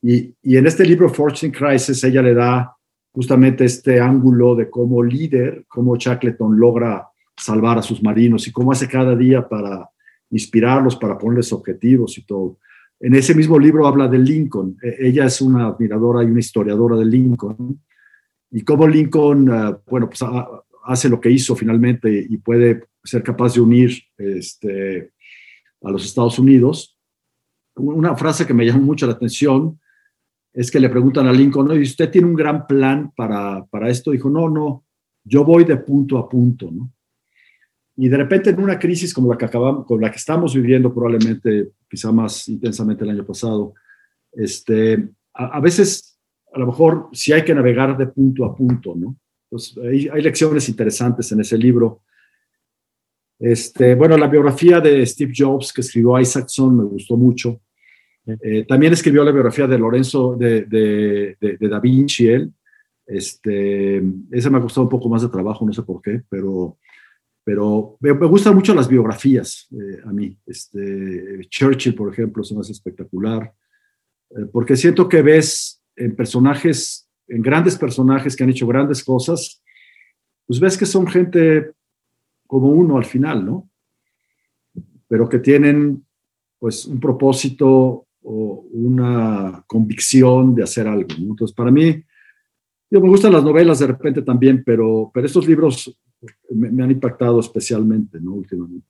[0.00, 2.74] Y, y en este libro, Fortune Crisis, ella le da
[3.12, 7.06] justamente este ángulo de cómo líder, cómo Shackleton logra
[7.36, 9.88] salvar a sus marinos y cómo hace cada día para
[10.30, 12.58] inspirarlos, para ponerles objetivos y todo.
[12.98, 14.76] En ese mismo libro habla de Lincoln.
[14.82, 17.80] E, ella es una admiradora y una historiadora de Lincoln.
[18.52, 20.22] Y cómo Lincoln, eh, bueno, pues
[20.84, 25.12] hace lo que hizo finalmente y puede ser capaz de unir este,
[25.82, 26.98] a los Estados Unidos.
[27.74, 29.80] Una frase que me llamó mucho la atención
[30.52, 31.74] es que le preguntan a Lincoln, ¿no?
[31.74, 34.10] ¿y usted tiene un gran plan para, para esto?
[34.10, 34.84] Dijo, no, no,
[35.24, 36.92] yo voy de punto a punto, ¿no?
[37.96, 40.92] Y de repente en una crisis como la que acabamos, con la que estamos viviendo
[40.92, 43.74] probablemente, quizá más intensamente el año pasado,
[44.32, 46.11] este, a, veces,
[46.52, 49.16] a lo mejor, sí hay que navegar de punto a punto, ¿no?
[49.82, 52.02] Hay, lecciones interesantes en ese libro.
[53.38, 57.60] Este, bueno, la biografía de Steve Jobs que escribió Isaacson me gustó mucho.
[58.24, 62.52] Eh, también escribió la biografía de Lorenzo de, de, Da Vinci, él.
[63.04, 66.78] Este, esa me ha costado un poco más de trabajo, no sé por qué, pero,
[67.44, 70.38] pero me, gustan mucho las biografías eh, a mí.
[70.46, 73.52] Este, Churchill, por ejemplo, se me hace espectacular,
[74.30, 79.62] eh, porque siento que ves en personajes, en grandes personajes que han hecho grandes cosas,
[80.46, 81.72] pues ves que son gente
[82.46, 83.70] como uno al final, ¿no?
[85.08, 86.04] Pero que tienen
[86.58, 91.08] pues un propósito o una convicción de hacer algo.
[91.18, 92.02] Entonces, para mí,
[92.90, 95.98] yo me gustan las novelas de repente también, pero, pero estos libros
[96.50, 98.34] me, han impactado especialmente, ¿no?
[98.34, 98.86] Últimamente.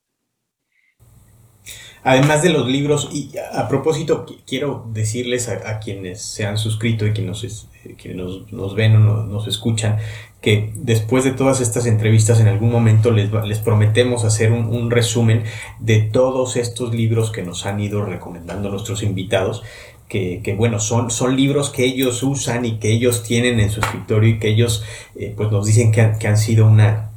[2.03, 7.11] Además de los libros, y a propósito, quiero decirles a, quienes se han suscrito y
[7.13, 7.67] quienes
[8.15, 9.99] nos, nos, ven o nos, escuchan,
[10.41, 15.43] que después de todas estas entrevistas en algún momento les, les prometemos hacer un, resumen
[15.79, 19.63] de todos estos libros que nos han ido recomendando nuestros invitados.
[20.09, 24.29] Que, bueno, son, son libros que ellos usan y que ellos tienen en su escritorio
[24.29, 24.83] y que ellos
[25.15, 27.12] eh, pues nos dicen que han, que han sido una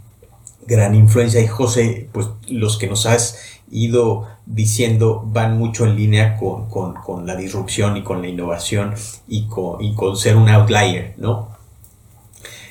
[0.66, 1.40] gran influencia.
[1.40, 3.38] Y José, pues los que nos has
[3.70, 8.94] ido diciendo van mucho en línea con, con, con la disrupción y con la innovación
[9.26, 11.56] y con, y con ser un outlier, ¿no?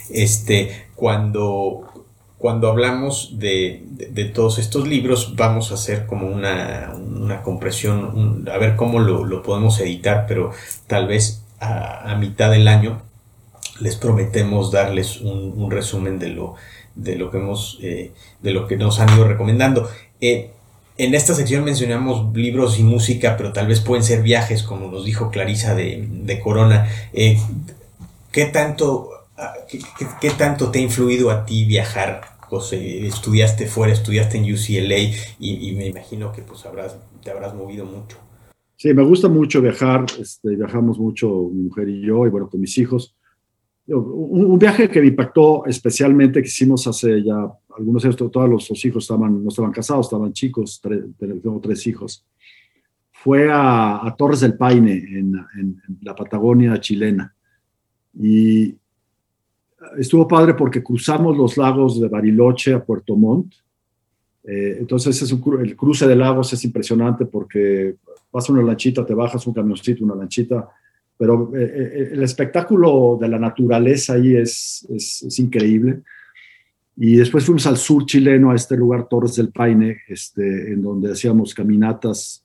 [0.10, 2.06] Este, cuando,
[2.38, 8.58] cuando hablamos de, de, todos estos libros, vamos a hacer como una, una compresión, a
[8.58, 10.52] ver cómo lo, lo, podemos editar, pero
[10.88, 13.02] tal vez a, mitad del año
[13.80, 16.56] les prometemos darles un, un resumen de lo,
[16.96, 19.90] de lo que hemos, eh, de lo que nos han ido recomendando.
[20.22, 20.52] Eh,
[20.98, 25.04] en esta sección mencionamos libros y música, pero tal vez pueden ser viajes, como nos
[25.04, 26.90] dijo Clarisa de, de Corona.
[27.12, 27.38] Eh,
[28.32, 29.54] ¿qué, tanto, ah,
[30.22, 33.06] qué, tanto te ha influido a ti viajar, José?
[33.06, 34.98] Estudiaste fuera, estudiaste en UCLA
[35.38, 38.18] y, me imagino que pues habrás, te habrás movido mucho.
[38.78, 42.62] Sí, me gusta mucho viajar, este, viajamos mucho mi mujer y yo, y bueno, con
[42.62, 43.16] mis hijos.
[43.88, 49.04] Un, viaje que me impactó especialmente, que hicimos hace ya algunos años, todos los, hijos
[49.04, 50.82] estaban, no estaban casados, estaban chicos,
[51.20, 52.26] tengo tres hijos,
[53.12, 57.36] fue a, Torres del Paine, en, la Patagonia chilena.
[58.14, 58.76] Y
[59.98, 63.54] estuvo padre porque cruzamos los lagos de Bariloche a Puerto Montt.
[64.44, 67.96] Eh, entonces es el cruce de lagos es impresionante porque
[68.32, 70.70] vas una lanchita, te bajas un camioncito, una lanchita,
[71.18, 76.02] pero eh, eh, el espectáculo de la naturaleza ahí es, es, increíble.
[76.98, 81.12] Y después fuimos al sur chileno, a este lugar, Torres del Paine, este, en donde
[81.12, 82.44] hacíamos caminatas.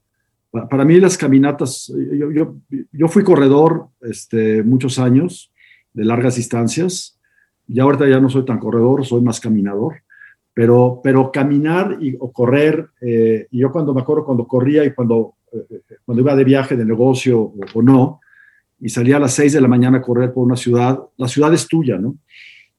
[0.51, 2.57] Para, mí las caminatas, yo, yo,
[2.91, 5.53] yo, fui corredor este, muchos años,
[5.93, 7.17] de largas distancias,
[7.69, 10.03] y ahorita ya no soy tan corredor, soy más caminador,
[10.53, 14.93] pero, pero caminar y, o correr, eh, y yo cuando me acuerdo cuando corría y
[14.93, 15.35] cuando,
[16.05, 18.21] cuando iba de viaje de negocio o, o no,
[18.81, 21.53] y salía a las 6 de la mañana a correr por una ciudad, la ciudad
[21.53, 22.17] es tuya, ¿no?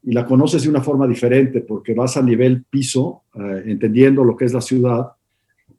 [0.04, 4.36] Y la conoces de una forma diferente porque vas a nivel piso, eh, entendiendo lo
[4.36, 5.12] que es la ciudad,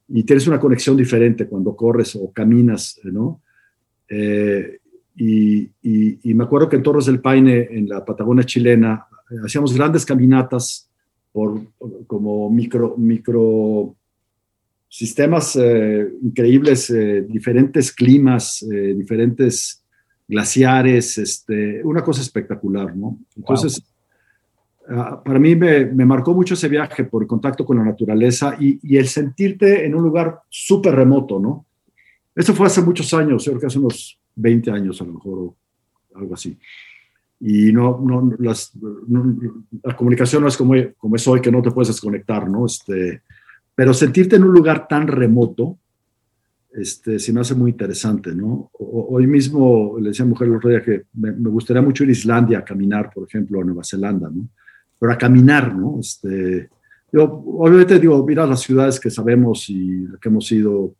[0.09, 3.41] y tienes una conexión diferente cuando corres o caminas, ¿no?
[4.09, 4.79] Eh,
[5.17, 9.75] y, y, me acuerdo que en Torres del Paine, en la Patagonia chilena, eh, hacíamos
[9.75, 10.89] grandes caminatas
[11.33, 11.61] por
[12.07, 13.95] como micro, micro
[14.89, 15.59] sistemas
[16.23, 16.93] increíbles,
[17.27, 19.82] diferentes climas, diferentes
[20.33, 23.19] glaciares, este, una cosa espectacular, ¿no?
[23.37, 23.83] Entonces,
[24.89, 28.57] ah, para mí me, me, marcó mucho ese viaje por el contacto con la naturaleza
[28.59, 31.67] y, y el sentirte en un lugar súper remoto, ¿no?
[32.35, 35.57] Eso fue hace muchos años, creo que hace unos 20 años a lo mejor, o
[36.15, 36.59] algo así.
[37.39, 38.73] Y no, no, las,
[39.83, 42.65] la comunicación no es como, como es hoy, que no te puedes desconectar, ¿no?
[42.65, 43.21] Este,
[43.75, 45.77] pero sentirte en un lugar tan remoto,
[46.75, 48.71] este, se me hace muy interesante, ¿no?
[48.79, 52.59] hoy mismo le decía a mujer el otro que me, gustaría mucho ir a Islandia
[52.59, 54.49] a caminar, por ejemplo, a Nueva Zelanda, ¿no?
[54.99, 55.99] Pero a caminar, ¿no?
[56.01, 56.71] Este,
[57.13, 60.95] yo, obviamente digo, mira las ciudades que sabemos y que hemos ido,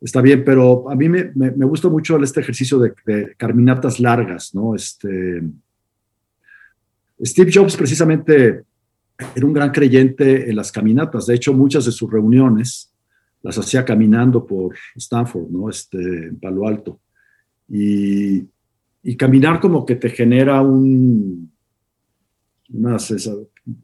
[0.00, 4.54] está bien, pero a mí me, me, gusta mucho este ejercicio de, de, caminatas largas,
[4.54, 4.74] ¿no?
[4.74, 5.42] Este,
[7.22, 8.64] Steve Jobs precisamente
[9.36, 12.93] era un gran creyente en las caminatas, de hecho muchas de sus reuniones
[13.44, 15.68] las hacía caminando por Stanford, ¿no?
[15.68, 17.00] Este, en Palo Alto.
[17.68, 18.48] Y,
[19.18, 21.52] caminar como que te genera un,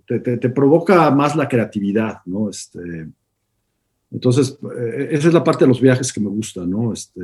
[0.07, 2.49] te, te, provoca más la creatividad, ¿no?
[2.49, 3.07] Este,
[4.11, 6.94] entonces, eh, esa es la parte de los viajes que me gusta, ¿no?
[6.94, 7.20] Este,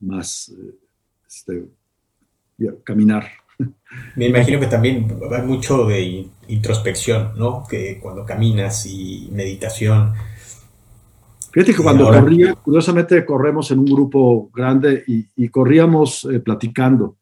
[0.00, 0.50] más
[1.26, 1.66] este,
[2.84, 3.26] caminar.
[4.16, 7.66] Me imagino que también va mucho de introspección, ¿no?
[7.68, 10.14] Que cuando caminas y meditación.
[11.56, 17.16] Fíjate que cuando corría, curiosamente corremos en un grupo grande y, corríamos eh, platicando.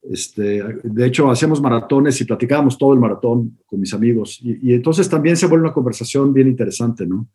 [0.00, 4.38] Este, de hecho, hacíamos maratones y platicábamos todo el maratón con mis amigos.
[4.40, 7.26] Y, entonces también se vuelve una conversación bien interesante, ¿no?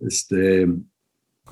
[0.00, 0.68] Este,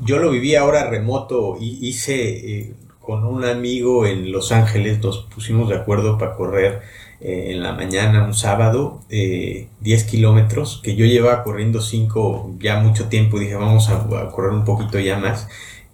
[0.06, 5.26] Yo lo viví ahora remoto y hice eh, con un amigo en Los Ángeles, nos
[5.35, 6.82] pusimos de acuerdo para correr
[7.24, 12.80] eh, en la mañana un sábado 10 eh, kilómetros, que yo llevaba corriendo 5 ya
[12.80, 15.48] mucho tiempo y dije vamos a, correr un poquito ya más.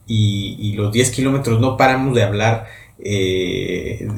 [0.06, 2.66] Y, y los 10 kilómetros no paramos de hablar
[2.98, 4.08] eh,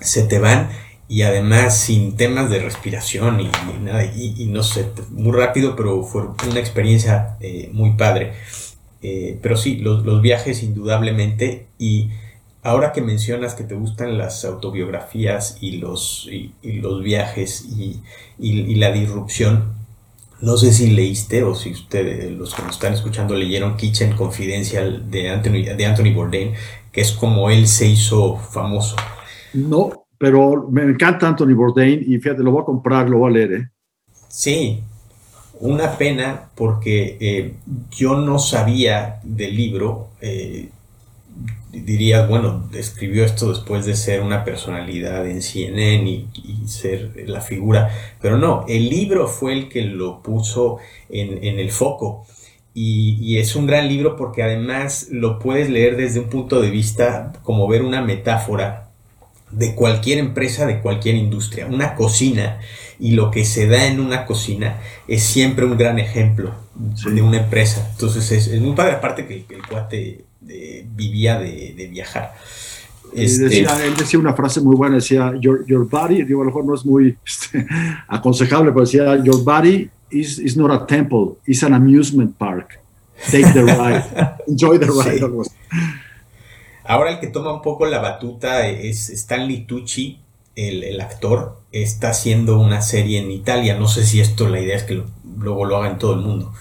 [0.00, 0.70] se te van
[1.08, 3.50] y además sin temas de respiración y,
[3.82, 8.34] nada, y, no sé, muy rápido, pero fue una experiencia eh, muy padre.
[9.00, 12.10] Pero sí, los, viajes indudablemente y
[12.66, 18.90] ahora que mencionas que te gustan las autobiografías y los, y, los viajes y, la
[18.90, 19.72] disrupción,
[20.40, 25.08] no sé si leíste o si ustedes, los que nos están escuchando, leyeron Kitchen Confidential
[25.10, 26.54] de Anthony, de Anthony Bourdain,
[26.90, 28.96] que es como él se hizo famoso.
[29.54, 33.34] No, pero me encanta Anthony Bourdain y fíjate, lo voy a comprar, lo voy a
[33.34, 33.52] leer.
[33.52, 33.68] ¿eh?
[34.28, 34.82] Sí,
[35.60, 37.54] una pena porque eh,
[37.90, 40.08] yo no sabía del libro.
[40.20, 40.70] Eh,
[41.84, 46.28] dirías, bueno, escribió esto después de ser una personalidad en CNN y,
[46.66, 52.26] ser la figura, pero no, el libro fue el que lo puso en el foco.
[52.78, 57.32] Y, es un gran libro porque además lo puedes leer desde un punto de vista
[57.42, 58.85] como ver una metáfora
[59.56, 61.66] de cualquier empresa, de cualquier industria.
[61.66, 62.58] Una cocina
[63.00, 67.38] y lo que se da en una cocina es siempre un gran ejemplo de una
[67.38, 67.88] empresa.
[67.92, 72.34] Entonces es, muy padre, aparte que el, cuate eh, vivía de, viajar.
[73.14, 76.50] Este, decía, él decía una frase muy buena, decía, your, your body, digo, a lo
[76.50, 77.66] mejor no es muy este,
[78.08, 82.78] aconsejable, pero decía, your body is, is not a temple, it's an amusement park.
[83.30, 84.04] Take the ride,
[84.46, 85.22] enjoy the ride.
[86.88, 90.20] Ahora el que toma un poco la batuta es Stanley Tucci,
[90.54, 93.78] el, el, actor, está haciendo una serie en Italia.
[93.78, 95.02] No sé si esto la idea es que
[95.38, 96.52] luego lo haga en todo el mundo,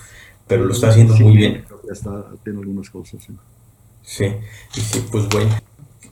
[0.48, 1.66] pero lo está haciendo muy bien.
[1.92, 3.26] Está, tiene algunas cosas.
[4.02, 4.26] Sí,
[4.72, 5.56] sí, pues bueno.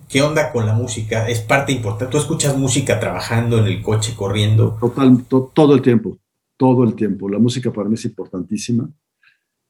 [0.07, 1.27] ¿Qué onda con la música?
[1.27, 2.11] Es parte importante.
[2.11, 4.77] ¿Tú escuchas música trabajando en el coche, corriendo?
[4.79, 6.17] Total, todo el tiempo
[6.63, 7.27] todo el tiempo.
[7.27, 8.89] La música para mí es importantísima.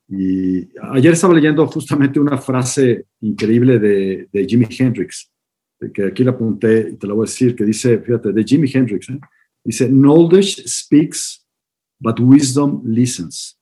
[0.08, 5.32] Y ayer estaba leyendo justamente una frase increíble de, de Jimi Hendrix,
[5.94, 8.70] que aquí la apunté y te la voy a decir, que dice, fíjate, de Jimi
[8.72, 9.20] Hendrix, ¿eh?
[9.64, 11.46] dice, knowledge speaks,
[12.00, 13.60] but wisdom listens.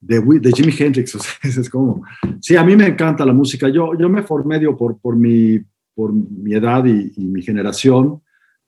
[0.00, 2.04] De, de Jimi Hendrix, o sea, es como,
[2.40, 3.68] sí, a mí me encanta la música.
[3.68, 5.58] Yo, yo me formé, digo, por, por, mi,
[5.94, 8.20] por mi edad y, y mi generación,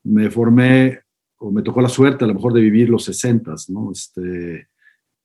[0.03, 1.01] me formé
[1.39, 3.91] o me tocó la suerte a lo mejor de vivir los 60, ¿no?
[3.91, 4.67] Este,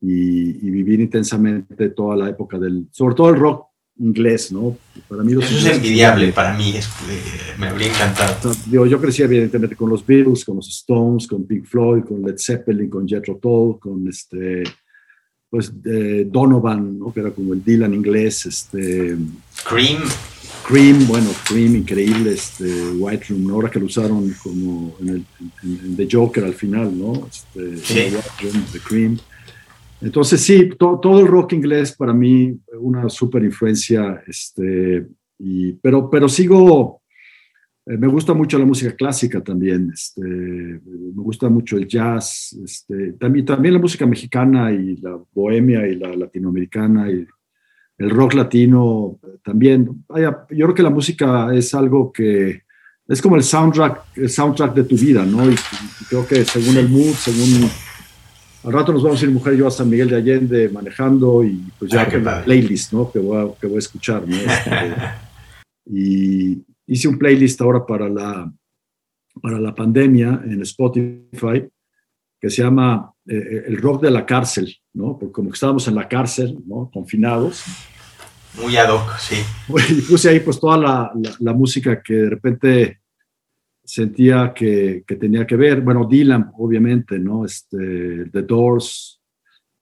[0.03, 3.67] y, vivir intensamente toda la época del, sobre todo el rock
[3.99, 4.77] inglés, ¿no?
[5.07, 8.53] Para mí Eso es envidiable, para mí es, eh, me habría encantado.
[8.69, 12.37] Yo, yo crecí evidentemente con los Beatles, con los Stones, con Pink Floyd, con Led
[12.37, 14.65] Zeppelin, con Jethro Tull, con este,
[15.49, 15.73] pues
[16.27, 17.12] Donovan, ¿no?
[17.12, 19.17] Que era como el Dylan inglés, este...
[19.69, 20.03] Cream.
[20.67, 26.09] Cream, bueno, Cream, increíble, este, White Room, ahora que lo usaron como en, el, The
[26.11, 27.27] Joker al final, ¿no?
[27.27, 28.17] Este, sí.
[28.73, 29.19] The Cream.
[30.03, 35.07] Entonces, sí, todo el rock inglés para mí, una súper influencia, este,
[35.38, 37.03] y, pero, pero sigo,
[37.87, 43.12] eh, me gusta mucho la música clásica también, este, me gusta mucho el jazz, este,
[43.12, 47.25] también, también la música mexicana y la bohemia y la latinoamericana y
[47.99, 50.05] el rock latino también.
[50.09, 52.62] Vaya, yo creo que la música es algo que
[53.07, 55.49] es como el soundtrack, el soundtrack de tu vida, ¿no?
[55.49, 55.55] Y,
[56.09, 57.70] creo que según el mood, según...
[58.65, 61.43] Al rato nos vamos a ir mujer y yo a San Miguel de Allende manejando
[61.43, 63.11] y pues ya la playlist, ¿no?
[63.11, 64.37] Que voy a, que voy a escuchar, ¿no?
[64.37, 64.95] Este,
[65.87, 68.53] y hice un playlist ahora para la,
[69.43, 71.69] para la pandemia en Spotify
[72.41, 75.19] que se llama eh, eh, El rock de la cárcel, ¿no?
[75.19, 76.91] Porque como que estábamos en la cárcel, ¿no?
[76.93, 77.65] Confinados
[78.61, 79.37] muy ad hoc, sí.
[79.93, 83.01] Y puse ahí pues toda la, la, música que de repente
[83.93, 85.82] sentía que, que, tenía que ver.
[85.82, 87.45] Bueno, Dylan, obviamente, ¿no?
[87.45, 89.20] Este, The Doors,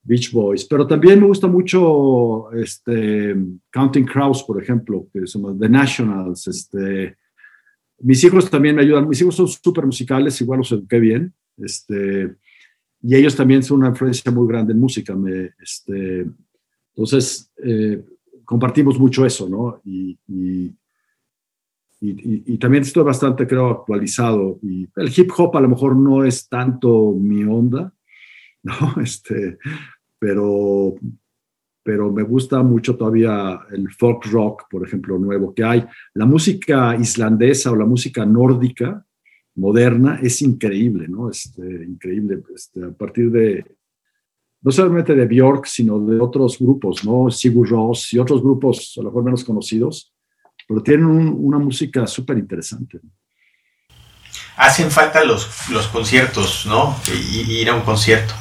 [0.03, 3.35] Beach Boys, pero también me gusta mucho este,
[3.71, 7.15] Counting Crows, por ejemplo, que somos The Nationals, este,
[7.99, 9.07] mis hijos también me ayudan.
[9.07, 11.33] Mis hijos son súper musicales, igual los eduqué bien.
[11.57, 12.35] Este,
[13.01, 15.15] y ellos también son una influencia muy grande en música.
[15.15, 16.25] Me, este,
[16.95, 18.03] entonces, eh,
[18.43, 19.79] compartimos mucho eso, ¿no?
[19.85, 20.75] Y,
[22.03, 24.59] y, también estoy bastante, creo, actualizado.
[24.63, 27.93] Y el hip hop a lo mejor no es tanto mi onda,
[28.63, 28.95] ¿no?
[29.01, 29.59] Este,
[30.17, 30.95] pero,
[31.83, 35.85] pero me gusta mucho todavía el folk rock, por ejemplo, nuevo que hay.
[36.15, 39.05] La música islandesa o la música nórdica
[39.55, 41.29] moderna es increíble, ¿no?
[41.29, 43.63] Este, increíble, este, a partir de,
[44.61, 47.29] no solamente de Björk, sino de otros grupos, ¿no?
[47.29, 50.10] Sigur Ross y otros grupos a lo mejor menos conocidos,
[50.71, 53.01] pero tienen una música súper interesante.
[54.55, 56.95] Hacen falta los, los conciertos, ¿no?
[57.13, 58.33] ir a un concierto.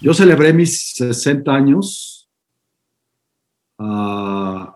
[0.00, 2.28] Yo celebré mis 60 años
[3.78, 4.66] uh,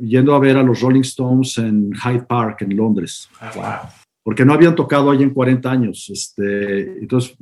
[0.00, 3.28] yendo a ver a los Rolling Stones en Hyde Park, en Londres.
[3.40, 6.08] Ah, Porque no habían tocado ahí en 40 años.
[6.10, 7.36] Este, entonces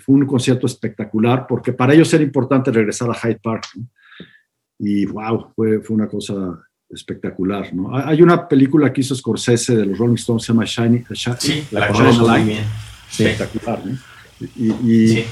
[0.00, 3.68] fue un concierto espectacular porque para ellos era importante regresar a Hyde Park.
[4.78, 7.72] Y wow, fue, fue una cosa espectacular.
[7.74, 7.96] ¿no?
[7.96, 11.04] Hay una película que hizo Scorsese de los Rolling Stones, se llama Shiny,
[11.38, 12.64] sí, la, la bien.
[13.10, 13.82] Espectacular.
[13.84, 13.98] ¿no?
[14.56, 15.24] Y, sí.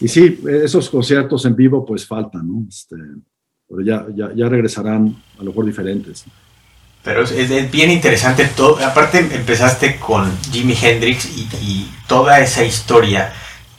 [0.00, 2.66] Y sí, esos conciertos en vivo pues faltan, ¿no?
[2.68, 2.96] Este,
[3.68, 6.24] pero ya, ya, ya, regresarán a lo mejor diferentes.
[7.02, 8.84] Pero es, bien interesante todo.
[8.84, 13.32] Aparte empezaste con Jimi Hendrix y, toda esa historia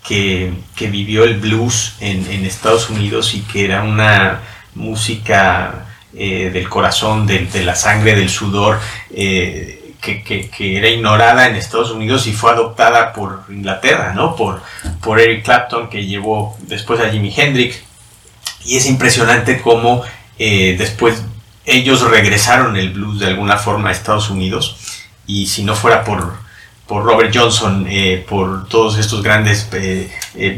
[0.07, 4.41] que, que vivió el blues en, en, Estados Unidos y que era una
[4.73, 5.85] música
[6.17, 8.79] eh, del corazón, de, la sangre, del sudor.
[9.11, 14.35] Eh, que, era ignorada en Estados Unidos y fue adoptada por Inglaterra, ¿no?
[14.35, 14.61] Por,
[15.01, 17.81] por Eric Clapton, que llevó después a Jimi Hendrix.
[18.63, 20.03] Y es impresionante cómo
[20.39, 21.23] eh, después
[21.65, 24.77] ellos regresaron el blues de alguna forma a Estados Unidos.
[25.27, 26.35] Y si no fuera por,
[26.87, 27.89] por Robert Johnson,
[28.29, 29.67] por todos estos grandes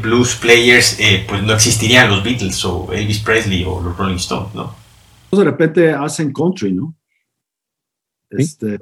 [0.02, 0.98] blues players,
[1.28, 4.87] pues no existirían los Beatles o Elvis Presley o los Rolling Stones, ¿no?
[5.32, 6.96] De repente hacen country, ¿no?
[8.30, 8.78] Este,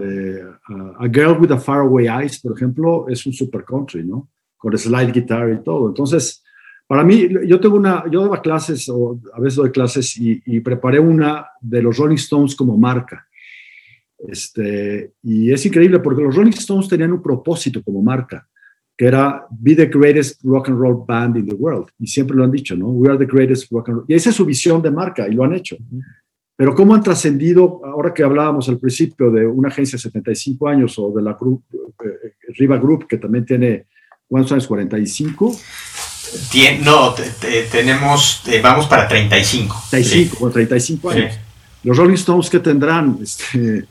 [0.99, 4.29] a Girl with a Faraway Eyes, por ejemplo, es un super country, ¿no?
[4.57, 5.89] Con slide guitar y todo.
[5.89, 6.43] Entonces,
[6.87, 10.99] para mí, yo tengo una, yo daba clases, o a veces doy clases, y, preparé
[10.99, 13.27] una de los Rolling Stones como marca.
[14.17, 18.47] Este, y es increíble porque los Rolling Stones tenían un propósito como marca,
[18.97, 21.89] que era be the greatest rock and roll band in the world.
[21.99, 22.89] Y siempre lo han dicho, ¿no?
[22.89, 24.05] We are the greatest rock and roll.
[24.07, 25.77] Y esa es su visión de marca y lo han hecho.
[26.57, 30.97] Pero cómo han trascendido, ahora que hablábamos al principio de una agencia de 75 años
[30.97, 31.63] o de la group,
[32.03, 33.87] eh, Riva Group, que también tiene,
[34.27, 34.67] ¿cuántos años?
[34.67, 35.57] 45.
[36.83, 37.13] no,
[37.71, 39.83] tenemos, eh, vamos para 35.
[39.89, 41.39] 35, 35 años.
[41.83, 43.19] Los Rolling Stones, ¿qué tendrán?
[43.21, 43.85] Este,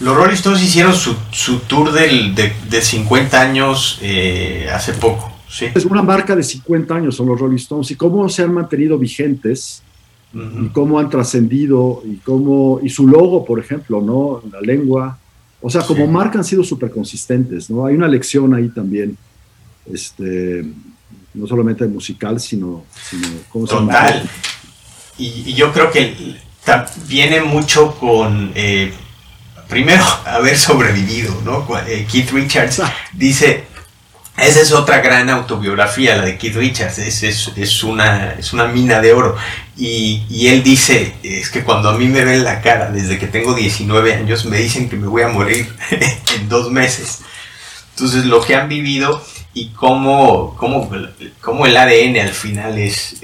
[0.00, 5.32] los Rolling Stones hicieron su, su tour del, de, de, 50 años eh, hace poco.
[5.48, 5.66] ¿sí?
[5.74, 8.98] Es una marca de 50 años son los Rolling Stones y cómo se han mantenido
[8.98, 9.82] vigentes
[10.34, 14.42] y cómo han trascendido y cómo y su logo, por ejemplo, ¿no?
[14.50, 15.18] La lengua,
[15.60, 17.86] o sea, como marca han sido súper consistentes, ¿no?
[17.86, 19.16] Hay una lección ahí también,
[19.90, 20.66] este,
[21.34, 24.28] no solamente musical, sino, sino ¿cómo Total.
[25.18, 26.36] Y, y, yo creo que
[27.06, 28.92] viene mucho con eh,
[29.68, 31.66] primero haber sobrevivido, ¿no?
[31.86, 32.82] Eh, Keith Richards
[33.12, 33.64] dice
[34.36, 39.00] esa es otra gran autobiografía, la de Keith Richards, es, es, una, es una mina
[39.00, 39.36] de oro.
[39.76, 43.28] Y, y, él dice, es que cuando a mí me ven la cara, desde que
[43.28, 45.72] tengo 19 años, me dicen que me voy a morir
[46.36, 47.20] en dos meses.
[47.90, 49.22] Entonces, lo que han vivido
[49.52, 50.90] y cómo, cómo,
[51.40, 53.22] cómo el ADN al final es,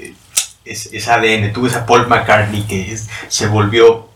[0.63, 1.51] es, es ADN.
[1.51, 2.97] Tú ves a Paul McCartney que
[3.27, 4.10] se volvió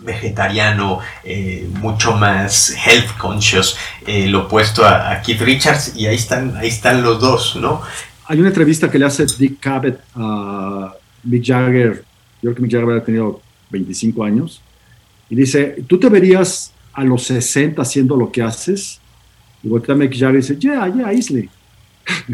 [0.00, 3.76] vegetariano, eh, mucho más health conscious,
[4.06, 7.80] eh, lo opuesto a, Keith Richards, y ahí están, ahí están los dos, ¿no?
[8.26, 12.04] Hay una entrevista que le hace Dick Cavett a Mick Jagger,
[12.42, 13.40] yo creo que Mick Jagger había tenido
[13.70, 14.62] 25 años,
[15.30, 19.00] y dice, ¿tú te verías a los 60 haciendo lo que haces?
[19.62, 21.48] Y voltea Mick Jagger y dice, yeah, yeah, easily.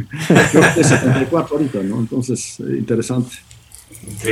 [0.53, 2.01] yo de 74 ahorita, ¿no?
[2.01, 3.37] Entonces, eh, interesante.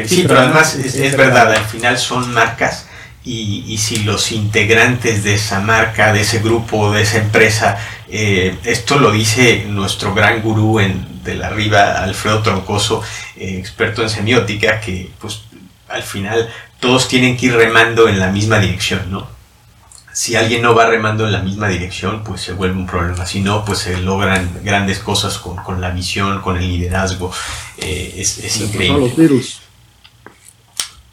[0.06, 2.87] Sí, pero además es, es verdad, al final son marcas
[3.28, 8.98] y, si los integrantes de esa marca, de ese grupo, de esa empresa, eh, esto
[8.98, 13.02] lo dice nuestro gran gurú en, de la arriba, Alfredo Troncoso,
[13.36, 15.42] eh, experto en semiótica, que pues
[15.88, 16.48] al final
[16.80, 19.28] todos tienen que ir remando en la misma dirección, ¿no?
[20.12, 23.24] Si alguien no va remando en la misma dirección, pues se vuelve un problema.
[23.24, 27.30] Si no, pues se logran grandes cosas con, la visión, con el liderazgo.
[27.76, 29.12] Eh, es, es increíble.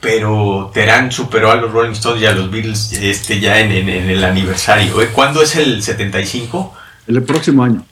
[0.06, 4.24] Pero Terán superó a los Rolling Stones y a los Beatles este, ya en, el
[4.24, 5.02] aniversario.
[5.02, 5.10] ¿eh?
[5.12, 6.74] ¿Cuándo es el 75?
[7.08, 7.84] El próximo año.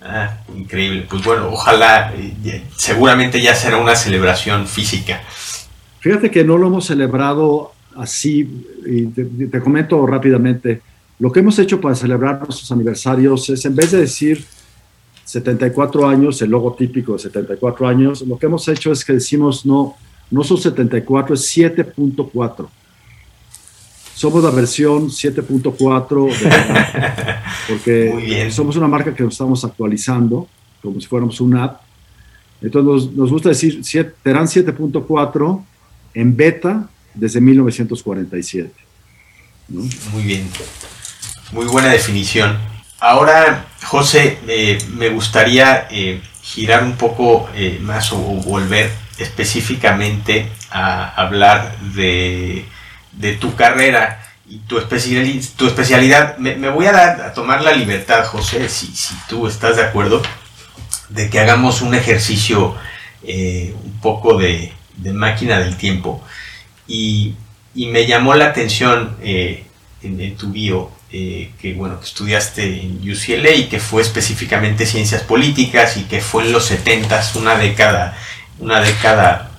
[0.00, 1.06] Ah, increíble.
[1.08, 5.20] Pues bueno, ojalá, eh, seguramente ya será una celebración física.
[6.00, 10.80] Fíjate que no lo hemos celebrado así, y te, comento rápidamente,
[11.18, 14.42] lo que hemos hecho para celebrar nuestros aniversarios es, en vez de decir
[15.26, 19.66] 74 años, el logo típico de 74 años, lo que hemos hecho es que decimos
[19.66, 19.96] no,
[20.34, 22.66] no son 74, es 7.4.
[24.16, 25.76] Somos la versión 7.4
[27.68, 30.48] porque somos una marca que nos estamos actualizando
[30.82, 31.80] como si fuéramos una app.
[32.60, 35.64] Entonces nos, gusta decir, serán 7.4
[36.14, 38.72] en beta desde 1947.
[39.68, 40.48] Muy bien,
[41.52, 42.58] muy buena definición.
[42.98, 51.08] Ahora, José, eh, me gustaría eh, girar un poco eh, más o, volver específicamente a
[51.14, 52.66] hablar de,
[53.40, 54.80] tu carrera y tu,
[55.56, 56.36] tu especialidad.
[56.38, 60.22] Me, voy a, dar, a tomar la libertad, José, si, si tú estás de acuerdo,
[61.08, 62.74] de que hagamos un ejercicio
[63.22, 66.22] un poco de, de máquina del tiempo
[66.86, 67.34] y,
[67.74, 69.64] me llamó la atención eh,
[70.02, 75.22] en, tu bio eh, que bueno que estudiaste en UCLA y que fue específicamente ciencias
[75.22, 78.16] políticas y que fue en los 70 una década
[78.58, 79.50] una década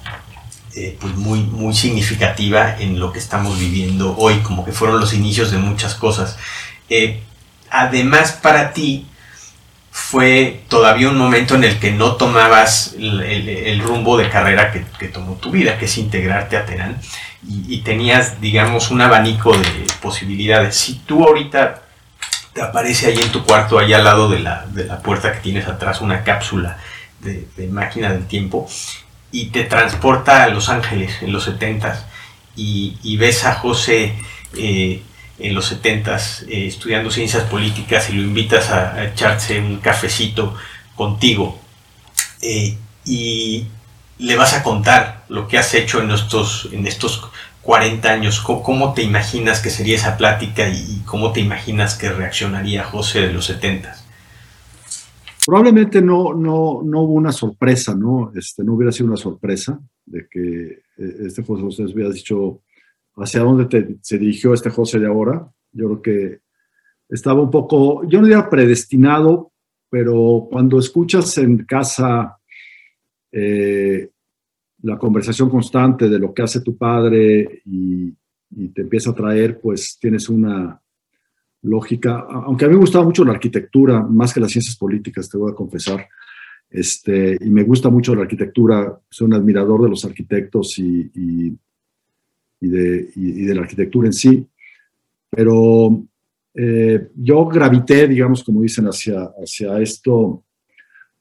[0.75, 5.13] eh, pues muy muy significativa en lo que estamos viviendo hoy como que fueron los
[5.13, 6.37] inicios de muchas cosas
[7.69, 9.07] además para ti
[9.97, 15.35] fue todavía un momento en el que no tomabas el, rumbo de carrera que, tomó
[15.35, 16.99] tu vida, que es integrarte a Terán,
[17.47, 20.75] y, tenías, digamos, un abanico de posibilidades.
[20.75, 21.83] Si tú ahorita
[22.51, 24.65] te aparece ahí en tu cuarto, ahí al lado de la,
[25.01, 26.77] puerta que tienes atrás, una cápsula
[27.21, 28.69] de, máquina del tiempo,
[29.31, 32.07] y te transporta a Los Ángeles en los 70
[32.55, 34.13] y, ves a José...
[34.57, 35.01] Eh,
[35.37, 36.15] en los 70
[36.47, 40.55] eh, estudiando ciencias políticas y lo invitas a, echarse un cafecito
[40.95, 41.59] contigo
[42.41, 43.65] eh, y
[44.17, 47.29] le vas a contar lo que has hecho en estos, en estos
[47.61, 52.83] 40 años, ¿Cómo, te imaginas que sería esa plática y, cómo te imaginas que reaccionaría
[52.83, 54.04] José de los 70?
[55.45, 58.31] Probablemente no, no, no hubo una sorpresa, ¿no?
[58.35, 62.61] Este, no hubiera sido una sorpresa de que eh, este José José hubiera dicho,
[63.17, 65.47] hacia dónde se dirigió este José de ahora.
[65.71, 66.39] Yo creo que
[67.09, 69.51] estaba un poco, yo no diría predestinado,
[69.89, 72.37] pero cuando escuchas en casa
[73.31, 74.09] eh,
[74.81, 78.13] la conversación constante de lo que hace tu padre y,
[78.73, 80.81] te empieza a traer, pues tienes una
[81.65, 85.37] lógica, aunque a mí me gustaba mucho la arquitectura, más que las ciencias políticas, te
[85.37, 86.07] voy a confesar,
[86.69, 91.57] este, y me gusta mucho la arquitectura, soy un admirador de los arquitectos y
[92.65, 94.47] y de, y, de la arquitectura en sí.
[95.29, 96.03] Pero
[96.53, 100.43] eh, yo gravité, digamos, como dicen, hacia, hacia esto,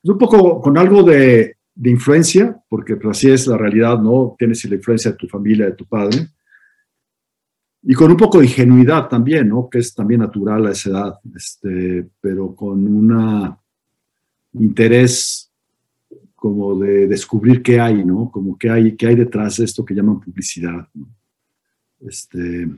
[0.03, 4.35] pues, un poco con algo de, de, influencia, porque pues, así es la realidad, ¿no?
[4.39, 6.29] Tienes la influencia de tu familia, de tu padre,
[7.87, 9.69] y con un poco de ingenuidad también, ¿no?
[9.69, 13.57] Que es también natural a esa edad, este, pero con un
[14.55, 15.51] interés
[16.35, 18.31] como de descubrir qué hay, ¿no?
[18.31, 20.89] Como qué hay, qué hay detrás de esto que llaman publicidad.
[20.95, 21.09] ¿no?
[22.01, 22.69] Este,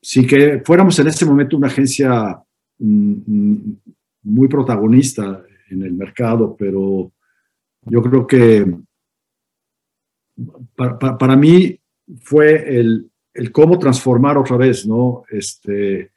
[0.00, 2.38] sin que fuéramos en ese momento una agencia
[2.78, 3.76] mm, mm,
[4.24, 7.12] muy protagonista en el mercado, pero
[7.82, 8.76] yo creo que
[10.74, 11.78] para, mí
[12.22, 13.09] fue el,
[13.52, 15.24] cómo transformar otra vez, ¿no?
[15.30, 16.10] Este,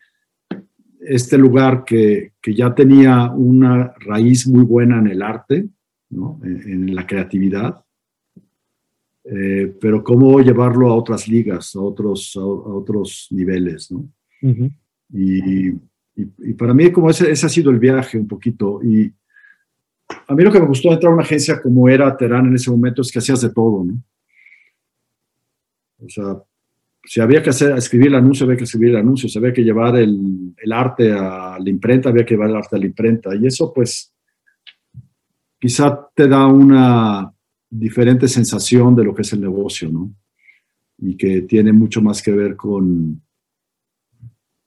[0.99, 5.67] este lugar que, ya tenía una raíz muy buena en el arte,
[6.11, 7.83] en la creatividad,
[9.25, 14.05] eh, pero cómo llevarlo a otras ligas, a otros, a, otros niveles, ¿no?
[15.13, 15.69] y,
[16.15, 18.81] y, para mí como ese, ese, ha sido el viaje un poquito.
[18.83, 19.11] Y
[20.27, 22.55] a mí lo que me gustó de entrar a una agencia como era Terán en
[22.55, 23.97] ese momento es que hacías de todo, ¿no?
[26.05, 26.43] O sea,
[27.03, 29.63] si había que hacer, escribir el anuncio, había que escribir el anuncio, si había que
[29.63, 33.35] llevar el, el arte a la imprenta, había que llevar el arte a la imprenta.
[33.35, 34.13] Y eso, pues,
[35.59, 37.33] quizá te da una,
[37.73, 40.13] diferente sensación de lo que es el negocio, ¿no?
[40.99, 43.21] Y que tiene mucho más que ver con,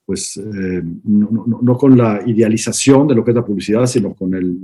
[0.04, 4.60] pues, eh, no, con la idealización de lo que es la publicidad, sino con el,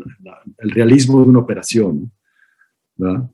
[0.59, 2.11] realismo de una operación,
[2.97, 3.31] ¿verdad?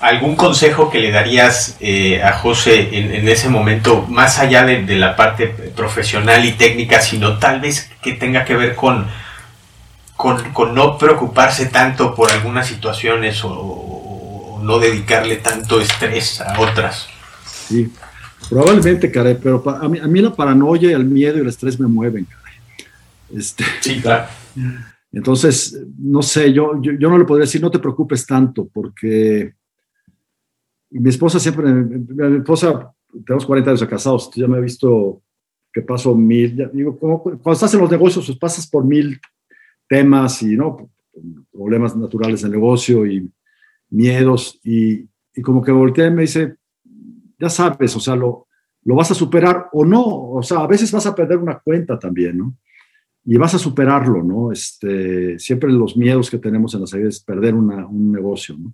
[0.00, 4.96] ¿Algún consejo que le darías eh, a José en, ese momento, más allá de, de,
[4.96, 9.06] la parte profesional y técnica, sino tal vez que tenga que ver con,
[10.16, 16.60] con, con no preocuparse tanto por algunas situaciones o, o no dedicarle tanto estrés a
[16.60, 17.08] otras.
[17.68, 17.90] Sí,
[18.50, 21.86] probablemente, caray, pero a mí, a mí la paranoia, el miedo y el estrés me
[21.86, 22.54] mueven, caray.
[23.34, 24.26] Este, sí, claro.
[25.12, 29.54] Entonces, no sé, yo, yo, no le podría decir, no te preocupes tanto, porque
[30.90, 32.92] mi esposa siempre, mi esposa,
[33.24, 35.22] tenemos 40 años de casados, ya me ha visto
[35.72, 39.20] que paso mil, cuando estás en los negocios, pues pasas por mil
[39.88, 40.90] temas y, ¿no?
[41.52, 43.30] Problemas naturales del negocio y
[43.90, 45.06] miedos, y,
[45.42, 46.56] como que voltea y me dice,
[47.38, 48.46] ya sabes, o sea, lo,
[48.84, 52.38] vas a superar o no, o sea, a veces vas a perder una cuenta también,
[52.38, 52.56] ¿no?
[53.24, 54.52] Y vas a superarlo, ¿no?
[54.52, 58.72] Este, siempre los miedos que tenemos en las vida es perder un negocio, ¿no?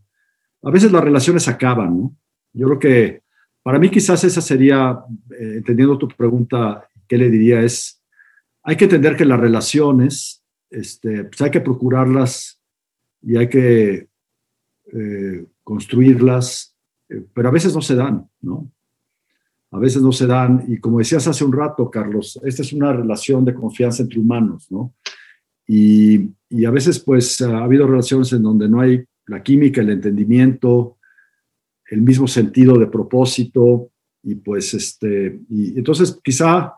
[0.63, 2.17] A veces las relaciones acaban, ¿no?
[2.53, 3.23] Yo creo que
[3.63, 4.99] para mí quizás esa sería,
[5.31, 7.61] eh, entendiendo tu pregunta, ¿qué le diría?
[7.63, 8.03] Es,
[8.63, 12.61] hay que entender que las relaciones, este, pues hay que procurarlas
[13.23, 14.09] y hay que
[14.93, 16.75] eh, construirlas,
[17.09, 18.71] eh, pero a veces no se dan, ¿no?
[19.71, 22.93] A veces no se dan, y como decías hace un rato, Carlos, esta es una
[22.93, 24.93] relación de confianza entre humanos, ¿no?
[25.67, 29.91] Y, y a veces, pues, ha habido relaciones en donde no hay la química, el
[29.91, 30.99] entendimiento,
[31.91, 33.91] el mismo sentido de propósito,
[34.23, 36.75] y pues, este, y entonces quizá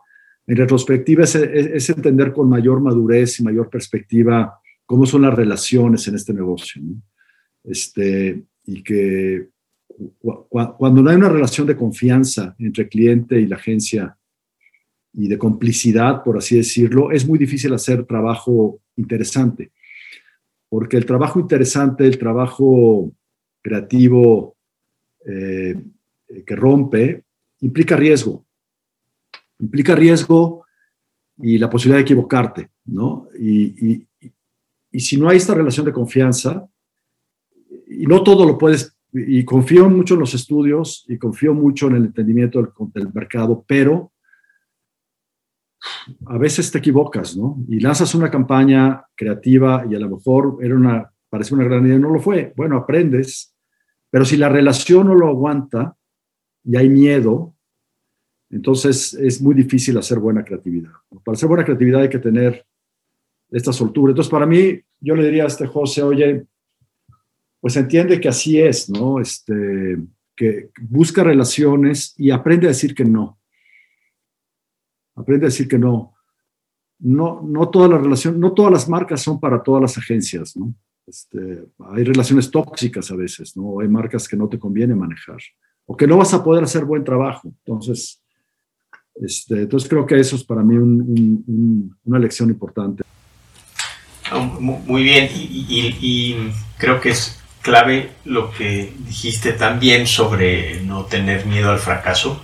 [0.47, 6.15] en retrospectiva es, entender con mayor madurez y mayor perspectiva cómo son las relaciones en
[6.15, 6.81] este negocio.
[7.63, 9.49] Este, y que
[10.49, 14.17] cuando no hay una relación de confianza entre cliente y la agencia
[15.13, 19.71] y de complicidad, por así decirlo, es muy difícil hacer trabajo interesante.
[20.75, 23.11] Porque el trabajo interesante, el trabajo
[23.61, 24.57] creativo
[25.25, 25.81] eh,
[26.45, 27.23] que rompe,
[27.61, 28.45] implica riesgo
[29.59, 30.65] implica riesgo
[31.37, 33.27] y la posibilidad de equivocarte, ¿no?
[33.39, 34.05] Y,
[34.97, 36.65] si no hay esta relación de confianza,
[37.87, 41.95] y no todo lo puedes, y confío mucho en los estudios y confío mucho en
[41.95, 44.13] el entendimiento del, mercado, pero
[46.25, 47.63] a veces te equivocas, ¿no?
[47.67, 51.97] Y lanzas una campaña creativa y a lo mejor era una, parece una gran idea,
[51.97, 52.53] no lo fue.
[52.55, 53.55] Bueno, aprendes,
[54.09, 55.95] pero si la relación no lo aguanta
[56.63, 57.55] y hay miedo,
[58.49, 60.91] entonces es muy difícil hacer buena creatividad.
[61.23, 62.65] Para hacer buena creatividad hay que tener
[63.51, 64.11] esta soltura.
[64.11, 66.45] Entonces para mí, yo le diría a este José, oye,
[67.59, 69.19] pues entiende que así es, ¿no?
[69.19, 69.97] Este,
[70.35, 73.39] que busca relaciones y aprende a decir que no.
[75.15, 76.13] Aprende a decir que no.
[76.99, 80.73] No, no todas las relaciones, no todas las marcas son para todas las agencias, ¿no?
[81.05, 83.79] Este, hay relaciones tóxicas a veces, ¿no?
[83.79, 85.37] Hay marcas que no te conviene manejar
[85.85, 87.47] o que no vas a poder hacer buen trabajo.
[87.47, 88.23] Entonces,
[89.15, 93.03] este, entonces creo que eso es para mí una lección importante.
[94.59, 101.71] Muy bien, y, creo que es clave lo que dijiste también sobre no tener miedo
[101.71, 102.43] al fracaso.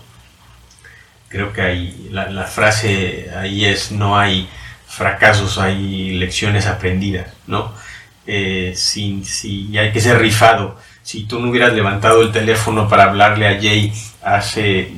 [1.32, 4.50] Creo que hay, la, frase ahí es no hay
[4.86, 7.74] fracasos, hay lecciones aprendidas, ¿no?
[8.28, 10.78] Eh, si, si hay que ser rifado.
[11.04, 14.92] Si tú no hubieras levantado el teléfono para hablarle a Jay hace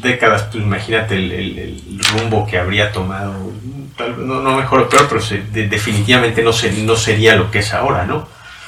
[0.00, 3.52] décadas, pues imagínate el, rumbo que habría tomado,
[4.18, 5.20] no, mejor o peor, pero
[5.68, 6.52] definitivamente no,
[6.84, 8.26] no sería lo que es ahora, ¿no?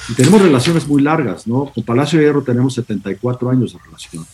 [0.08, 1.66] Y tenemos relaciones muy largas, ¿no?
[1.66, 4.26] Con Palacio de Hierro tenemos 74 años de relación.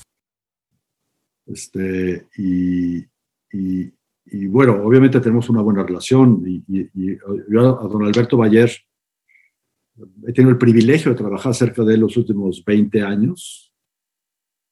[1.49, 3.05] Este, y,
[4.47, 6.43] bueno, obviamente tenemos una buena relación.
[6.47, 7.19] Y,
[7.51, 8.71] yo a don Alberto Bayer
[10.27, 13.69] he tenido el privilegio de trabajar cerca de él los últimos 20 años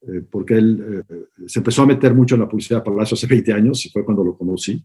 [0.03, 1.15] eh, porque él eh,
[1.47, 4.05] se empezó a meter mucho en la publicidad para Palacio hace 20 años, y fue
[4.05, 4.85] cuando lo conocí.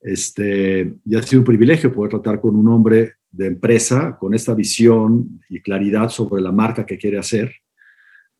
[0.00, 4.52] Este, y ha sido un privilegio poder tratar con un hombre de empresa con esta
[4.52, 7.52] visión y claridad sobre la marca que quiere hacer.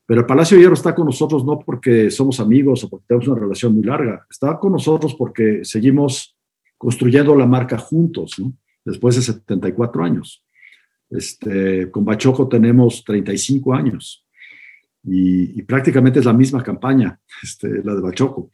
[0.06, 3.40] Pero el Palacio Hierro está con nosotros no porque somos amigos o porque tenemos una
[3.40, 6.36] relación muy larga, está con nosotros porque seguimos
[6.76, 8.52] construyendo la marca juntos, ¿no?
[8.84, 10.44] después de 74 años.
[11.10, 14.26] Este, con Bachoco tenemos 35 años
[15.04, 18.50] y, prácticamente es la misma campaña, este, la de Bachoco.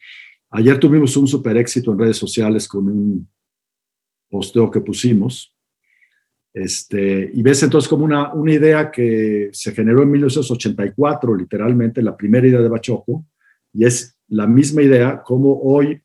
[0.50, 3.28] Ayer tuvimos un super éxito en redes sociales con un
[4.30, 5.54] posteo que pusimos.
[6.58, 12.16] Este, y ves entonces como una, una idea que se generó en 1984, literalmente, la
[12.16, 13.26] primera idea de Bachoco,
[13.72, 16.00] y es la misma idea como hoy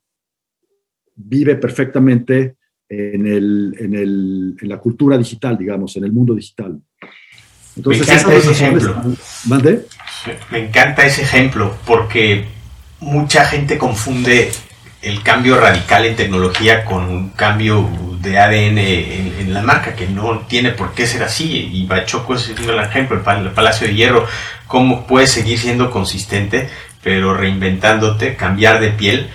[1.15, 6.79] vive perfectamente en, el, en, el, en la cultura digital, digamos, en el mundo digital.
[7.75, 9.03] Entonces, Me encanta ese ejemplo.
[10.51, 12.45] Me encanta ese ejemplo porque
[12.99, 14.51] mucha gente confunde
[15.03, 17.89] el cambio radical en tecnología con un cambio
[18.21, 21.69] de ADN en, la marca, que no tiene por qué ser así.
[21.71, 24.25] Y Bachoco es un gran ejemplo, el, Palacio de Hierro,
[24.65, 26.69] cómo puedes seguir siendo consistente,
[27.03, 29.29] pero reinventándote, cambiar de piel,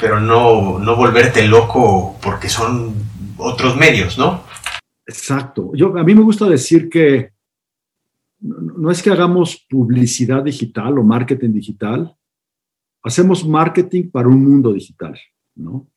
[0.00, 2.94] pero no, no volverte loco porque son
[3.36, 4.42] otros medios, ¿no?
[5.06, 5.70] Exacto.
[5.74, 7.32] Yo, a mí me gusta decir que
[8.40, 12.16] no es que hagamos publicidad digital o marketing digital,
[13.02, 15.18] hacemos marketing para un mundo digital,
[15.54, 15.88] ¿no?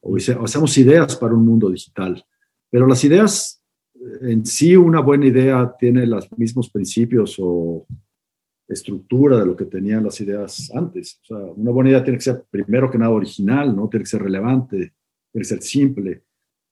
[0.00, 2.24] O hacemos ideas para un mundo digital,
[2.70, 3.62] pero las ideas
[4.22, 7.86] en sí, una buena idea tiene los mismos principios o
[8.68, 11.20] estructura de lo que tenían las ideas antes.
[11.22, 13.88] O sea, una buena idea tiene que ser primero que nada original, ¿no?
[13.88, 14.92] Tiene que ser relevante, tiene
[15.42, 16.22] que ser simple.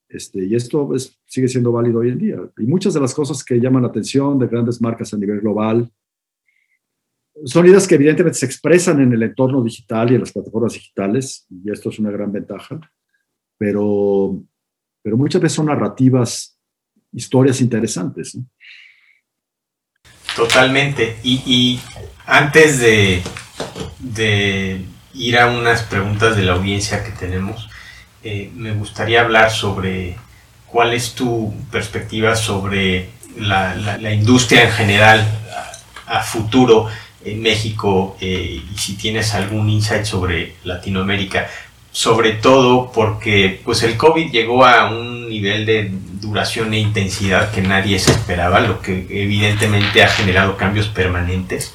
[0.09, 0.91] Este, y esto
[1.25, 2.53] sigue siendo válido hoy en día.
[2.59, 5.91] Y muchas de las cosas que llaman la atención de grandes marcas a nivel global
[7.45, 11.47] son ideas que evidentemente se expresan en el entorno digital y en las plataformas digitales,
[11.51, 12.81] y esto es una gran ventaja,
[13.59, 14.43] pero,
[15.03, 16.59] pero muchas veces son narrativas,
[17.13, 18.39] historias interesantes.
[20.37, 21.17] Totalmente.
[21.23, 21.81] Y,
[22.27, 23.23] antes de,
[23.99, 27.69] de, ir a unas preguntas de la audiencia que tenemos,
[28.23, 30.17] eh, me gustaría hablar sobre
[30.67, 35.41] cuál es tu perspectiva sobre la, industria en general
[36.07, 36.89] a futuro
[37.25, 41.49] en México eh, y si tienes algún insight sobre Latinoamérica,
[41.91, 47.63] sobre todo porque pues el COVID llegó a un nivel de duración e intensidad que
[47.63, 51.73] nadie se esperaba, lo que evidentemente ha generado cambios permanentes.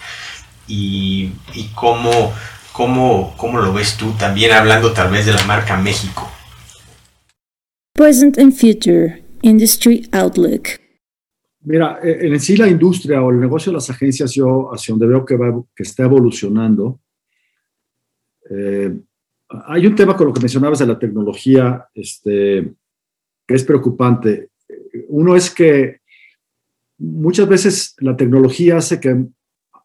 [0.68, 2.34] Y, y cómo,
[2.72, 6.30] cómo, cómo lo ves tú, también hablando tal vez de la marca México.
[7.94, 10.89] Present and Future Industry Outlook.
[11.70, 15.06] Mira, eh, en sí la industria o el negocio de las agencias, yo hacia donde
[15.06, 17.00] veo que, va, que está evolucionando,
[18.50, 19.00] eh,
[19.50, 22.74] hay un tema con lo que mencionabas de la tecnología este,
[23.46, 24.50] que es preocupante.
[25.10, 26.00] Uno es que
[26.98, 29.28] muchas veces la tecnología hace que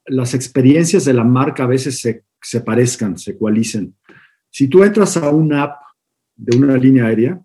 [0.07, 3.95] las experiencias de la marca a veces se, parezcan, se ecualicen.
[4.49, 5.82] Si tú entras a una app
[6.35, 7.44] de una línea aérea,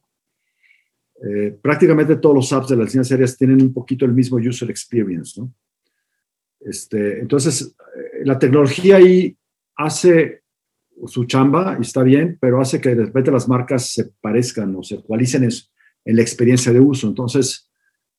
[1.22, 4.70] eh, prácticamente todos los apps de las líneas aéreas tienen un poquito el mismo user
[4.70, 5.54] experience, ¿no?
[6.62, 9.36] Este, entonces, eh, la tecnología ahí
[9.76, 10.44] hace
[11.06, 14.84] su chamba y está bien, pero hace que de repente las marcas se parezcan o
[14.84, 15.52] se ecualicen en,
[16.06, 17.08] en la experiencia de uso.
[17.08, 17.70] Entonces,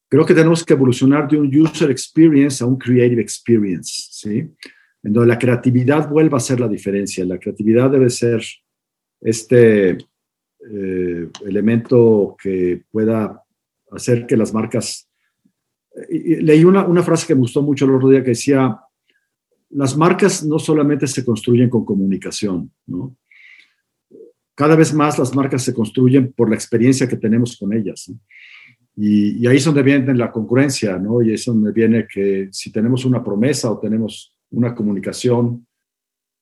[0.09, 4.49] creo que tenemos que evolucionar de un user experience a un creative experience, ¿sí?
[5.03, 7.25] En donde la creatividad vuelva a ser la diferencia.
[7.25, 8.43] La creatividad debe ser
[9.21, 9.99] este
[10.69, 13.43] eh, elemento que pueda
[13.93, 15.09] hacer que las marcas...
[16.09, 18.79] leí una, una, frase que me gustó mucho el otro día que decía,
[19.71, 23.17] las marcas no solamente se construyen con comunicación, ¿no?
[24.55, 28.13] Cada vez más las marcas se construyen por la experiencia que tenemos con ellas.
[28.95, 31.23] Y, y, ahí es donde viene la concurrencia, ¿no?
[31.23, 35.67] Y ahí es donde viene que si tenemos una promesa o tenemos una comunicación,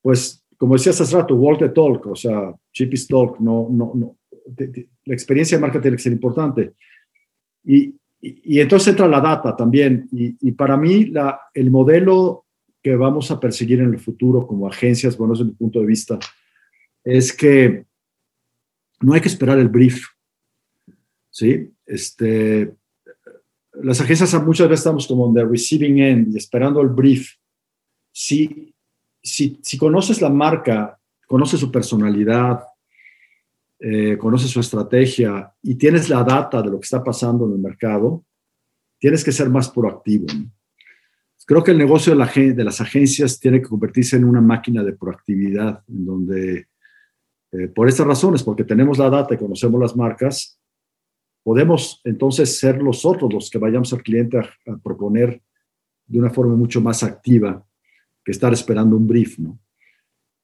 [0.02, 3.92] pues como decías hace rato, walk the talk, o sea, chip is talk, no, no,
[3.94, 4.18] no.
[5.04, 6.74] la experiencia de marca tiene que ser importante.
[7.64, 10.08] Y, y, entonces entra la data también.
[10.10, 12.46] Y, y, para mí, la, el modelo
[12.82, 16.18] que vamos a perseguir en el futuro como agencias, bueno, desde mi punto de vista,
[17.04, 17.84] es que
[19.00, 20.04] no hay que esperar el brief.
[21.30, 21.72] ¿Sí?
[21.86, 22.74] Este,
[23.74, 27.30] las agencias muchas veces estamos como en the receiving end y esperando el brief.
[28.10, 28.74] Sí,
[29.28, 32.62] si, conoces la marca, conoces su personalidad,
[33.78, 37.58] eh, conoces su estrategia y tienes la data de lo que está pasando en el
[37.58, 38.24] mercado,
[38.98, 40.26] tienes que ser más proactivo.
[41.46, 44.82] Creo que el negocio de, la, de, las agencias tiene que convertirse en una máquina
[44.82, 46.66] de proactividad, en donde,
[47.52, 50.60] eh, por estas razones, porque tenemos la data y conocemos las marcas,
[51.42, 55.40] podemos entonces ser nosotros los que vayamos al cliente a proponer
[56.06, 57.64] de una forma mucho más activa
[58.28, 59.58] que estar esperando un brief, ¿no?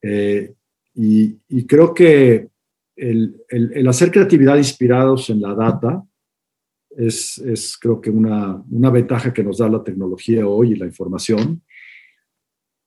[0.01, 0.55] Eh,
[0.95, 2.49] y, creo que
[2.97, 6.03] el, hacer creatividad inspirados en la data
[6.97, 10.87] es, es creo que una, una, ventaja que nos da la tecnología hoy y la
[10.87, 11.61] información.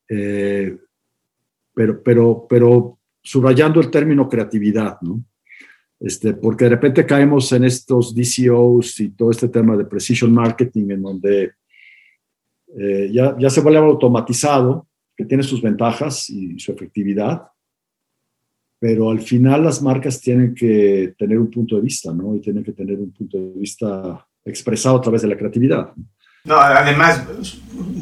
[0.09, 0.75] Eh,
[1.75, 5.23] pero, pero, pero subrayando el término creatividad, ¿no?
[5.99, 10.89] Este, porque de repente caemos en estos DCOs y todo este tema de precision marketing
[10.89, 11.51] en donde
[12.80, 17.47] eh, ya, ya se vuelve automatizado que tiene sus ventajas y su efectividad,
[18.80, 22.36] pero al final las marcas tienen que tener un punto de vista, ¿no?
[22.36, 25.91] Y tienen que tener un punto de vista expresado a través de la creatividad.
[26.43, 27.25] No, además,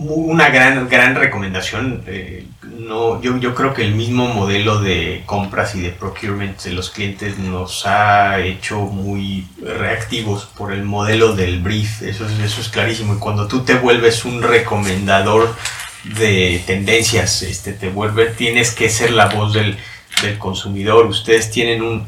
[0.03, 2.45] una gran, gran recomendación, eh,
[2.77, 6.89] no, yo, yo creo que el mismo modelo de compras y de procurement de los
[6.89, 12.69] clientes nos ha hecho muy reactivos por el modelo del brief, eso es, eso es
[12.69, 13.15] clarísimo.
[13.15, 15.55] Y cuando tú te vuelves un recomendador
[16.03, 19.77] de tendencias, este, te vuelve, tienes que ser la voz del,
[20.21, 21.05] del consumidor.
[21.07, 22.05] Ustedes tienen un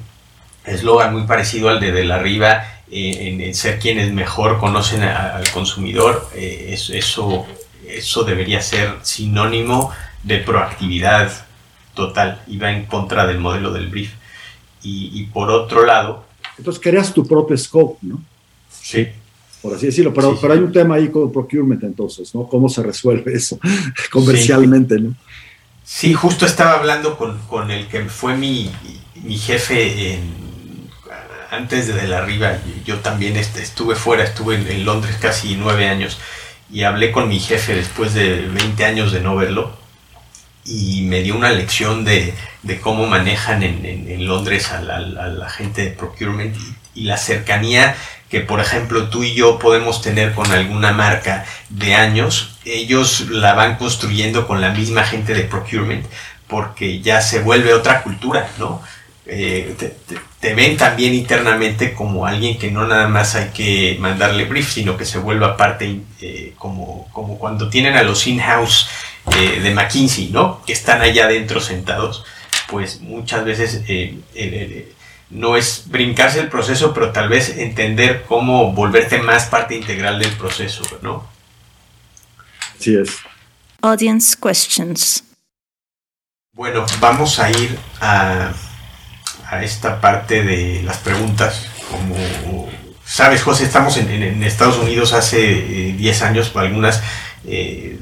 [0.65, 5.49] eslogan muy parecido al de De la Arriba, eh, en, ser quienes mejor conocen al
[5.51, 6.29] consumidor.
[6.35, 7.45] Eh, eso,
[7.87, 9.91] eso debería ser sinónimo
[10.23, 11.31] de proactividad
[11.93, 14.13] total y va en contra del modelo del brief.
[14.83, 16.23] Y, por otro lado...
[16.57, 18.21] Entonces creas tu propio scope, ¿no?
[18.69, 19.09] Sí.
[19.61, 22.47] Por así decirlo, pero, pero hay un tema ahí con procurement entonces, ¿no?
[22.47, 23.59] ¿Cómo se resuelve eso
[24.11, 25.13] comercialmente, ¿no?
[25.83, 28.71] Sí, justo estaba hablando con, con el que fue mi,
[29.23, 30.47] mi jefe en,
[31.51, 32.57] antes de, de la arriba.
[32.85, 36.17] Yo también este, estuve fuera, estuve en, Londres casi nueve años
[36.71, 39.71] y hablé con mi jefe después de 20 años de no verlo
[40.67, 45.83] y me dio una lección de, de cómo manejan en, en, Londres a la, gente
[45.83, 46.55] de procurement
[46.93, 47.95] y, y la cercanía
[48.29, 53.53] que por ejemplo tú y yo podemos tener con alguna marca de años, ellos la
[53.53, 56.05] van construyendo con la misma gente de procurement
[56.47, 58.81] porque ya se vuelve otra cultura, ¿no?
[59.29, 59.75] Eh,
[60.39, 64.95] te, ven también internamente como alguien que no nada más hay que mandarle brief, sino
[64.95, 68.87] que se vuelva parte eh, como, como cuando tienen a los in-house
[69.35, 70.61] eh, de McKinsey, ¿no?
[70.65, 72.23] Que están allá adentro sentados,
[72.69, 73.83] pues muchas veces
[75.29, 80.31] no es brincarse el proceso, pero tal vez entender cómo volverte más parte integral del
[80.33, 81.27] proceso, ¿no?
[82.79, 83.17] Sí es.
[83.81, 85.23] Audience questions.
[86.53, 88.51] Bueno, vamos a ir a,
[89.49, 91.67] a esta parte de las preguntas.
[91.89, 92.69] Como
[93.05, 97.01] sabes, José, estamos en, Estados Unidos hace 10 eh, años, algunas,
[97.45, 97.97] eh,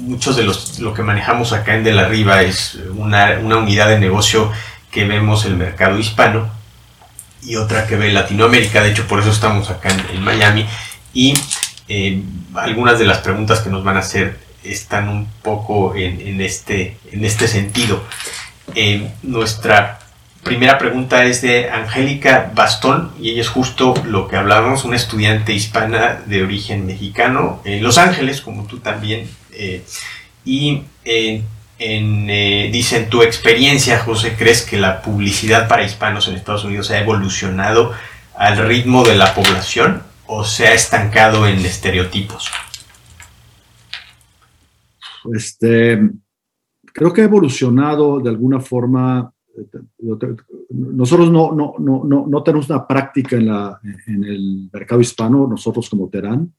[0.00, 3.88] muchos de los, lo que manejamos acá en De la Riva es una, una unidad
[3.88, 4.50] de negocio
[4.90, 6.50] que vemos el mercado hispano
[7.42, 10.66] y otra que ve Latinoamérica, de hecho por eso estamos acá en, Miami
[11.12, 11.34] y
[11.88, 12.22] eh,
[12.54, 17.24] algunas de las preguntas que nos van a hacer están un poco en, este, en
[17.24, 18.02] este sentido.
[19.22, 20.00] Nuestra
[20.46, 25.52] primera pregunta es de Angélica Bastón y ella es justo lo que hablábamos, una estudiante
[25.52, 29.84] hispana de origen mexicano en Los Ángeles, como tú también, eh,
[30.44, 36.36] y en, eh, dice, en tu experiencia, José, ¿crees que la publicidad para hispanos en
[36.36, 37.92] Estados Unidos ha evolucionado
[38.36, 42.52] al ritmo de la población o se ha estancado en estereotipos?
[45.34, 45.98] Este,
[46.92, 49.32] creo que ha evolucionado de alguna forma.
[50.70, 55.88] Nosotros no, no, no, no tenemos una práctica en, la, en el mercado hispano, nosotros
[55.88, 56.52] como Terán,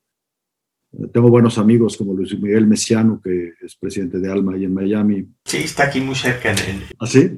[1.12, 5.28] tengo buenos amigos como Luis Miguel Mesiano, que es presidente de Alma ahí en Miami.
[5.46, 6.52] Sí, está aquí muy cerca.
[6.52, 7.38] En ¿Ah, sí?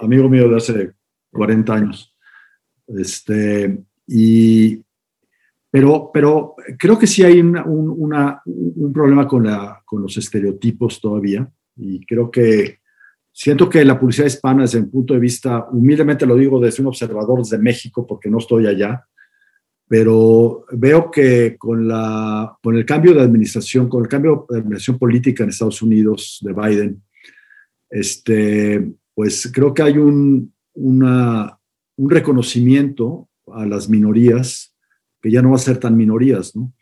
[0.00, 0.92] Amigo mío de hace
[1.30, 2.14] 40 años.
[2.86, 4.82] Este, y,
[5.70, 11.00] pero, pero creo que sí hay un, una, un problema con, la, con los estereotipos
[11.00, 11.48] todavía.
[11.76, 12.77] Y creo que
[13.38, 16.88] siento que la publicidad hispana, desde un punto de vista, humildemente lo digo desde un
[16.88, 19.04] observador desde México, porque no estoy allá,
[19.86, 24.98] pero veo que con, la, con el cambio de administración, con el cambio de administración
[24.98, 27.02] política en Estados Unidos de Biden,
[27.88, 31.56] este, pues creo que hay un, una,
[31.96, 34.74] un reconocimiento a las minorías
[35.22, 36.72] que ya no va a ser tan minorías, ¿no?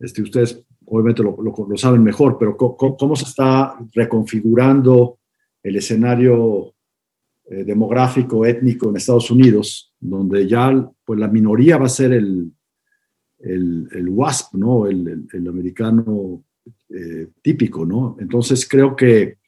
[0.00, 5.20] Este, ustedes obviamente lo, lo, saben mejor, pero cómo, se está reconfigurando
[5.62, 6.74] el escenario
[7.44, 12.52] eh, demográfico, étnico en Estados Unidos, donde ya pues, la minoría va a ser el,
[13.38, 14.86] el, WASP, ¿no?
[14.86, 16.44] el, el, americano
[16.88, 17.84] eh, típico.
[17.84, 18.16] ¿no?
[18.20, 19.38] Entonces creo que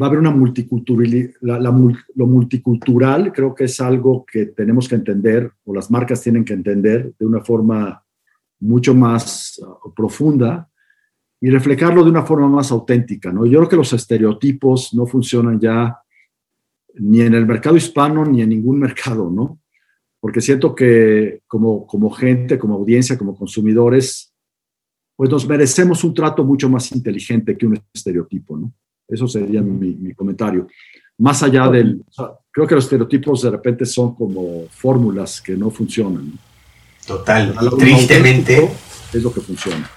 [0.00, 5.52] va a haber una multiculturalidad, lo multicultural creo que es algo que tenemos que entender,
[5.64, 8.04] o las marcas tienen que entender de una forma
[8.60, 10.68] mucho más uh, profunda
[11.40, 13.44] y reflejarlo de una forma más auténtica, ¿no?
[13.46, 15.98] Yo creo que los estereotipos no funcionan ya
[16.94, 19.60] ni en el mercado hispano ni en ningún mercado, ¿no?
[20.18, 24.32] Porque siento que como, como gente, como audiencia, como consumidores,
[25.14, 28.72] pues nos merecemos un trato mucho más inteligente que un estereotipo, ¿no?
[29.06, 30.66] Eso sería mi, comentario.
[31.18, 32.02] Más allá del...
[32.50, 36.32] creo que los estereotipos de repente son como fórmulas que no funcionan.
[37.06, 38.68] Total, tristemente...
[39.14, 39.88] Es lo que funciona.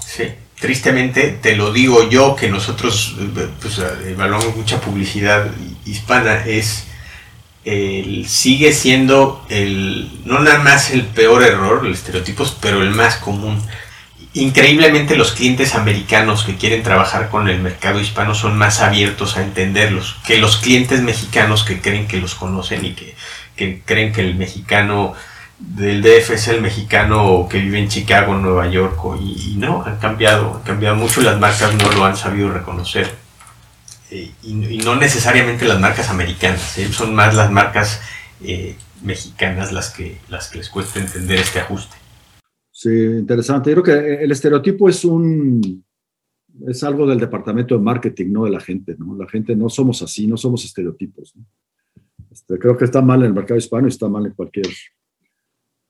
[0.00, 0.24] Sí
[0.60, 3.16] tristemente, te lo digo yo, que nosotros
[3.62, 5.50] pues, evaluamos mucha publicidad
[5.86, 6.88] hispana, es
[7.64, 13.16] el, sigue siendo el, no nada más el peor error, los estereotipos, pero el más
[13.16, 13.62] común.
[14.34, 19.42] increíblemente los clientes americanos que quieren trabajar con el mercado hispano son más abiertos a
[19.42, 23.14] entenderlos que los clientes mexicanos que creen que los conocen y que,
[23.84, 25.14] creen que el mexicano
[25.58, 30.62] del DF el mexicano que vive en Chicago, Nueva York, y, no, han cambiado, han
[30.62, 33.10] cambiado mucho, las marcas no lo han sabido reconocer.
[34.10, 36.88] Eh, y, no necesariamente las marcas americanas, ¿eh?
[36.92, 38.00] son más las marcas
[38.42, 41.96] eh, mexicanas las que, las que les cuesta entender este ajuste.
[42.70, 43.70] Sí, interesante.
[43.70, 45.84] Yo creo que el estereotipo es un
[46.66, 49.16] es algo del departamento de marketing, no de la gente, ¿no?
[49.16, 51.34] La gente no somos así, no somos estereotipos.
[52.30, 54.66] Este, creo que está mal en el mercado hispano y está mal en cualquier.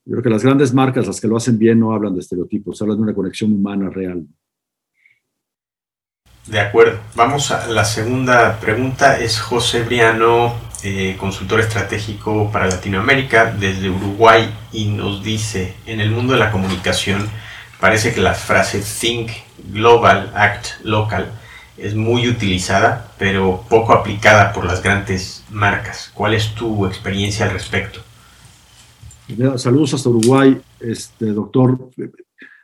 [0.09, 2.81] Yo creo que las grandes marcas, las que lo hacen bien, no hablan de estereotipos,
[2.81, 4.25] hablan de una conexión humana real.
[6.47, 6.97] De acuerdo.
[7.13, 9.19] Vamos a la segunda pregunta.
[9.19, 16.09] Es José Briano eh, consultor estratégico para Latinoamérica desde Uruguay y nos dice, en el
[16.09, 17.29] mundo de la comunicación
[17.79, 19.29] parece que la frase Think
[19.71, 21.31] Global, Act Local
[21.77, 26.09] es muy utilizada, pero poco aplicada por las grandes marcas.
[26.15, 28.08] ¿Cuál es tu experiencia al respecto?
[29.57, 31.89] Saludos hasta Uruguay, este, doctor.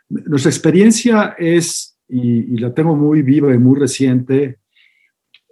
[0.10, 4.60] Nuestra experiencia es, y la tengo muy viva y muy reciente,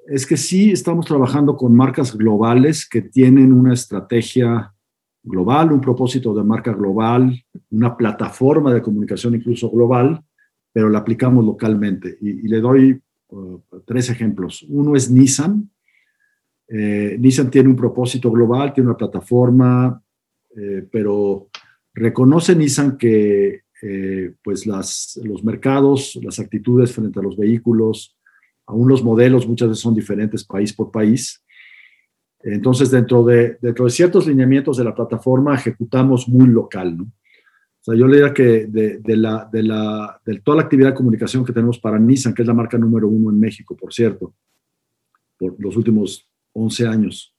[0.08, 4.74] es que sí estamos trabajando con marcas globales que tienen una estrategia
[5.24, 10.22] global, un propósito de marca global, una plataforma de comunicación incluso global,
[10.74, 12.18] pero la aplicamos localmente.
[12.20, 13.00] Y, le doy
[13.30, 14.66] uh, tres ejemplos.
[14.68, 15.70] Uno es Nissan.
[16.68, 20.03] Eh, Nissan tiene un propósito global, tiene una plataforma,
[20.58, 21.50] eh, pero
[21.94, 28.16] reconoce Nissan que eh, pues los mercados, las actitudes frente a los vehículos,
[28.66, 31.44] Aún los modelos muchas veces son diferentes país por país.
[32.42, 33.58] Entonces, dentro de,
[33.90, 36.98] ciertos lineamientos de la plataforma, ejecutamos muy local.
[36.98, 37.04] ¿no?
[37.04, 41.80] O sea, yo le diría que de, de toda la actividad de comunicación que tenemos
[41.80, 44.34] para Nissan, que es la marca número uno en México, por cierto,
[45.38, 47.33] por los últimos 11 años,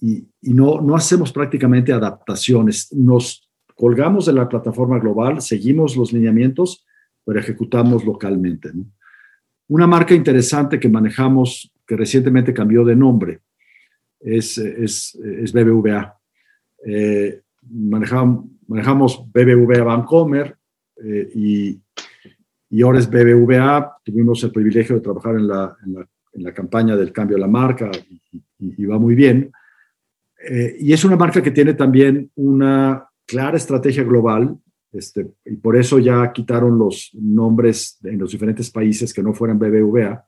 [0.00, 2.92] y, y no, no hacemos prácticamente adaptaciones.
[2.92, 6.86] Nos colgamos de la plataforma global, seguimos los lineamientos,
[7.24, 8.70] pero ejecutamos localmente.
[8.72, 8.86] ¿no?
[9.68, 13.40] Una marca interesante que manejamos, que recientemente cambió de nombre,
[14.20, 16.18] es, es, es BBVA.
[16.84, 20.56] Eh, manejamos, manejamos, BBVA Bancomer
[21.02, 21.80] eh, y,
[22.70, 23.98] y, ahora es BBVA.
[24.04, 27.90] Tuvimos el privilegio de trabajar en la, en la, campaña del cambio de la marca
[28.58, 29.52] y, va muy bien.
[30.48, 34.56] Eh, y es una marca que tiene también una clara estrategia global
[34.92, 39.58] este, y por eso ya quitaron los nombres en los diferentes países que no fueran
[39.58, 40.24] BBVA.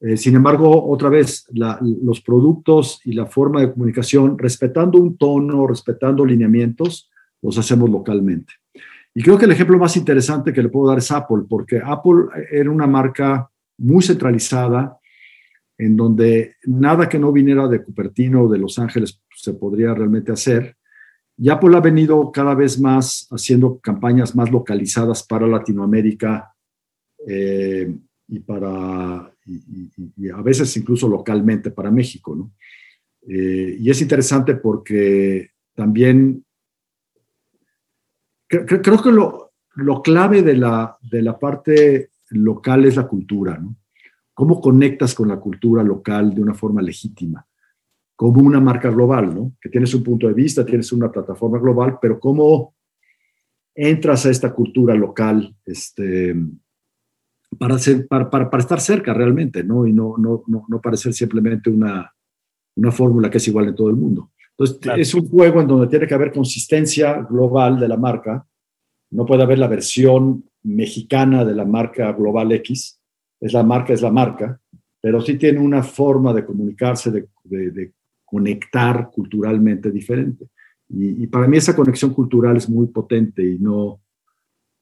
[0.00, 5.66] Eh, sin embargo, otra vez, los productos y la forma de comunicación, respetando un tono,
[5.66, 8.52] respetando lineamientos, los hacemos localmente.
[9.14, 12.26] Y creo que el ejemplo más interesante que le puedo dar es Apple, porque Apple
[12.50, 13.48] era una marca
[13.78, 14.98] muy centralizada,
[15.78, 20.32] en donde nada que no viniera de Cupertino o de Los Ángeles se podría realmente
[20.32, 20.76] hacer.
[21.36, 26.54] Y Apple ha venido cada vez más haciendo campañas más localizadas para Latinoamérica
[27.26, 27.94] eh,
[28.28, 29.32] y para
[30.34, 32.34] a veces incluso localmente para México.
[32.34, 32.52] ¿no?
[33.28, 36.44] Eh, y es interesante porque también
[38.48, 43.58] creo que lo, lo clave de la, de la parte local es la cultura.
[43.58, 43.76] ¿no?
[44.36, 47.44] ¿Cómo conectas con la cultura local de una forma legítima?
[48.16, 49.52] como una marca global, ¿no?
[49.60, 52.74] Que tienes un punto de vista, tienes una plataforma global, pero cómo
[53.74, 56.34] entras a esta cultura local este,
[57.58, 59.86] para, ser, para, para, estar cerca realmente, ¿no?
[59.86, 62.10] Y no, no, no, no parecer simplemente una,
[62.76, 64.32] una fórmula que es igual en todo el mundo.
[64.58, 68.46] Entonces, es un juego en donde tiene que haber consistencia global de la marca.
[69.10, 72.98] No puede haber la versión mexicana de la marca Global X.
[73.40, 74.58] Es la marca, es la marca,
[75.00, 77.92] pero sí tiene una forma de comunicarse, de, de,
[78.24, 80.46] conectar culturalmente diferente.
[80.88, 84.00] Y, para mí esa conexión cultural es muy potente y no,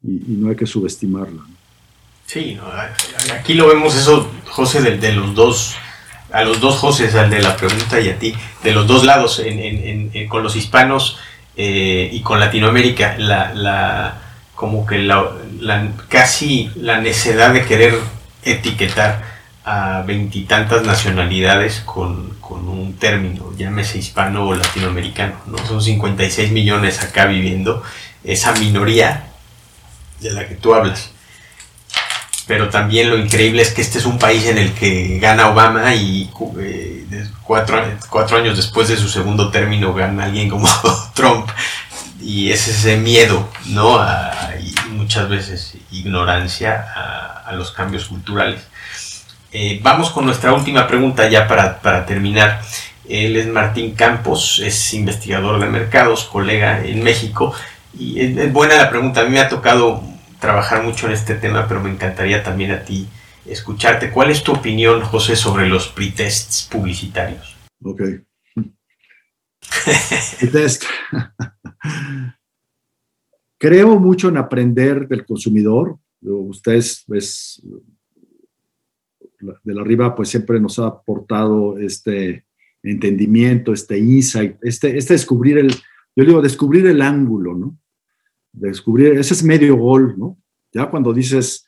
[0.02, 1.42] y, no hay que subestimarla.
[2.26, 2.59] Sí,
[3.34, 5.76] aquí lo vemos eso, José, de, los dos,
[6.32, 9.42] a los dos José, al de la pregunta y a ti, de los dos lados,
[10.30, 11.18] con los hispanos
[11.57, 14.22] eh, y con Latinoamérica, la, la
[14.55, 15.30] como que la,
[16.09, 17.94] casi la necedad de querer
[18.45, 19.22] etiquetar
[19.64, 25.59] a veintitantas nacionalidades con, un término, llámese hispano o latinoamericano, ¿no?
[25.66, 27.82] Son 56 millones acá viviendo,
[28.22, 29.26] esa minoría
[30.20, 31.11] de la que tú hablas.
[32.47, 35.95] Pero también lo increíble es que este es un país en el que gana Obama
[35.95, 36.30] y
[36.61, 40.68] eh, cuatro, cuatro años después de su segundo término gana alguien como
[41.14, 41.49] Trump.
[42.20, 43.99] Y es ese miedo, ¿no?
[44.90, 46.86] muchas veces ignorancia
[47.53, 48.66] los cambios culturales.
[49.53, 52.61] Eh, vamos con nuestra última pregunta ya para, para, terminar.
[53.09, 57.55] Él es Martín Campos, es investigador de mercados, colega en México.
[57.97, 59.20] Y es, buena la pregunta.
[59.20, 60.03] A mí me ha tocado
[60.40, 63.09] trabajar mucho en este tema, pero me encantaría también a ti
[63.47, 64.11] escucharte.
[64.11, 67.55] ¿Cuál es tu opinión, José, sobre los pretests publicitarios?
[67.82, 68.03] Ok.
[70.40, 70.84] Pretest.
[73.59, 75.99] Creo mucho en aprender del consumidor.
[76.25, 77.62] Ustedes, pues,
[79.62, 82.47] de la arriba, pues siempre nos ha aportado este
[82.83, 85.70] entendimiento, este insight, este, este descubrir el,
[86.16, 87.79] yo digo, descubrir el ángulo, ¿no?
[88.53, 90.39] Descubrir, ese es medio gol, ¿no?
[90.72, 91.66] Ya cuando dices,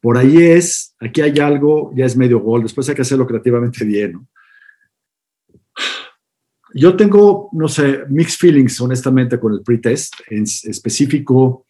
[0.00, 3.84] por ahí es, aquí hay algo, ya es medio gol, después hay que hacerlo creativamente
[3.84, 4.28] bien, ¿no?
[6.72, 11.66] Yo tengo, no sé, mixed feelings, honestamente, con el pretest en específico.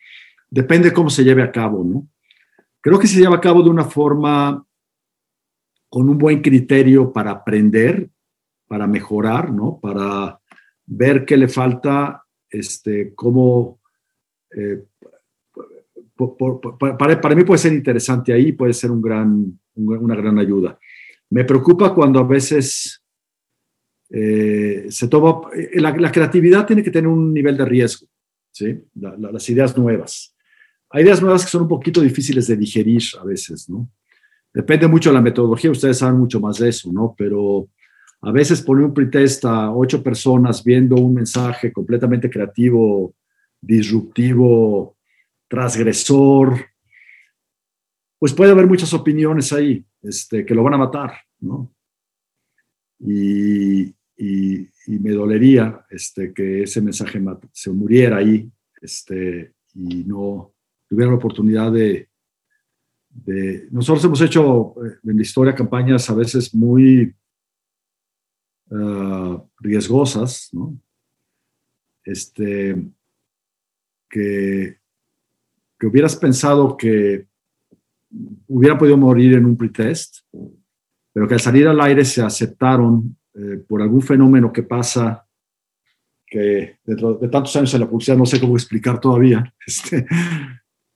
[0.50, 2.08] Depende cómo se lleve a cabo, ¿no?
[2.80, 4.64] Creo que se lleva a cabo de una forma
[5.88, 8.10] con un buen criterio para aprender,
[8.66, 9.78] para mejorar, ¿no?
[9.80, 10.40] Para
[10.86, 13.80] ver qué le falta, este, cómo...
[14.56, 14.84] Eh,
[16.98, 20.78] para, mí puede ser interesante ahí, puede ser un gran, una gran ayuda.
[21.30, 23.02] Me preocupa cuando a veces
[24.10, 28.06] eh, se toma, eh, la, creatividad tiene que tener un nivel de riesgo,
[28.50, 28.78] ¿sí?
[28.94, 30.36] las ideas nuevas.
[30.90, 33.88] Hay ideas nuevas que son un poquito difíciles de digerir a veces, ¿no?
[34.52, 37.14] Depende mucho de la metodología, ustedes saben mucho más de eso, ¿no?
[37.16, 37.68] Pero
[38.22, 43.14] a veces poner un pretest a ocho personas viendo un mensaje completamente creativo,
[43.60, 44.96] disruptivo,
[45.48, 46.66] transgresor,
[48.18, 51.72] pues puede haber muchas opiniones ahí este, que lo van a matar, ¿no?
[52.98, 57.22] Y, y, me dolería este, que ese mensaje
[57.52, 58.50] se muriera ahí
[58.82, 60.52] este, y no
[60.90, 62.08] tuviera la oportunidad de,
[63.70, 67.14] Nosotros hemos hecho eh, en la historia campañas a veces muy
[68.72, 70.76] ah, riesgosas, ¿no?
[72.04, 72.76] Este,
[74.08, 74.78] que,
[75.78, 77.28] que hubieras pensado que
[78.48, 80.24] hubiera podido morir en un pretest,
[81.12, 85.24] pero que al salir al aire se aceptaron eh, por algún fenómeno que pasa,
[86.26, 90.04] que dentro de tantos años en la publicidad no sé cómo explicar todavía, este,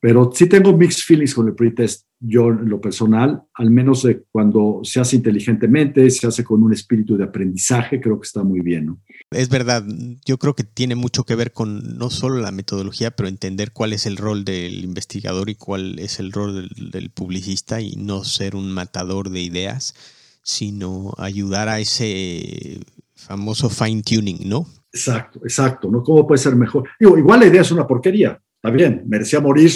[0.04, 4.80] pero sí tengo mixed feelings con el pretest, yo en lo personal, al menos cuando
[4.82, 8.84] se hace inteligentemente, se hace con un espíritu de aprendizaje, creo que está muy bien.
[8.84, 9.00] ¿no?
[9.30, 9.82] Es verdad,
[10.26, 13.94] yo creo que tiene mucho que ver con no solo la metodología, pero entender cuál
[13.94, 18.56] es el rol del investigador y cuál es el rol del publicista y no ser
[18.56, 19.94] un matador de ideas
[20.42, 22.78] sino ayudar a ese
[23.14, 24.66] famoso fine tuning, ¿no?
[24.92, 26.02] Exacto, exacto, ¿no?
[26.02, 26.90] ¿Cómo puede ser mejor?
[27.00, 29.72] igual la idea es una porquería, está bien, merecía morir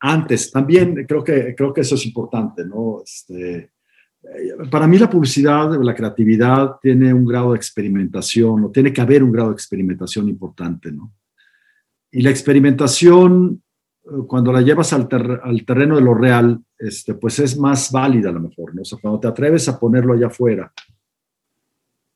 [0.00, 3.02] antes, también creo que, creo que eso es importante, ¿no?
[3.04, 3.56] Este,
[4.22, 9.00] eh, para mí la publicidad, la creatividad tiene un grado de experimentación, o tiene que
[9.00, 11.12] haber un grado de experimentación importante, ¿no?
[12.10, 13.62] Y la experimentación
[14.26, 18.40] cuando la llevas al, terreno de lo real, este, pues es más válida a lo
[18.40, 18.82] mejor, ¿no?
[18.82, 20.72] O sea, cuando te atreves a ponerlo allá afuera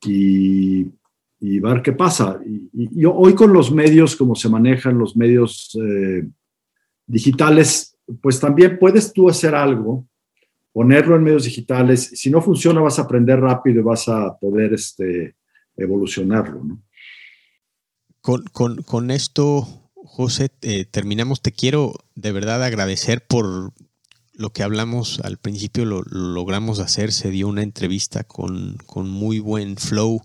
[0.05, 0.91] y,
[1.39, 2.39] ver qué pasa.
[2.45, 6.27] Y, hoy con los medios, como se manejan los medios eh,
[7.05, 10.07] digitales, pues también puedes tú hacer algo,
[10.71, 12.11] ponerlo en medios digitales.
[12.13, 15.35] Si no funciona, vas a aprender rápido y vas a poder este,
[15.75, 16.61] evolucionarlo.
[18.21, 19.83] Con, con, con esto
[20.15, 21.41] José, eh, terminamos.
[21.41, 23.73] Te quiero de verdad agradecer por
[24.33, 27.11] lo que hablamos al principio, lo, logramos hacer.
[27.11, 30.21] Se dio una entrevista con, muy buen flow,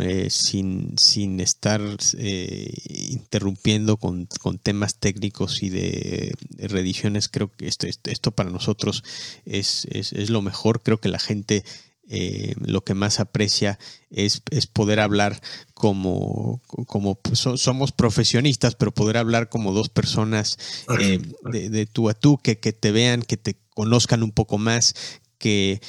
[0.00, 1.80] eh, sin, sin, estar
[2.18, 2.72] eh,
[3.10, 4.28] interrumpiendo con,
[4.62, 7.28] temas técnicos y de, reediciones.
[7.28, 9.02] Creo que esto, esto, para nosotros
[9.44, 10.82] es, es, lo mejor.
[10.82, 11.64] Creo que la gente
[12.08, 13.78] eh, lo que más aprecia
[14.10, 14.42] es,
[14.72, 15.40] poder hablar
[15.72, 20.58] como, como pues, somos profesionistas, pero poder hablar como dos personas
[21.00, 21.20] eh,
[21.50, 24.94] de, tú a tú, que, te vean, que te conozcan un poco más,
[25.38, 25.80] que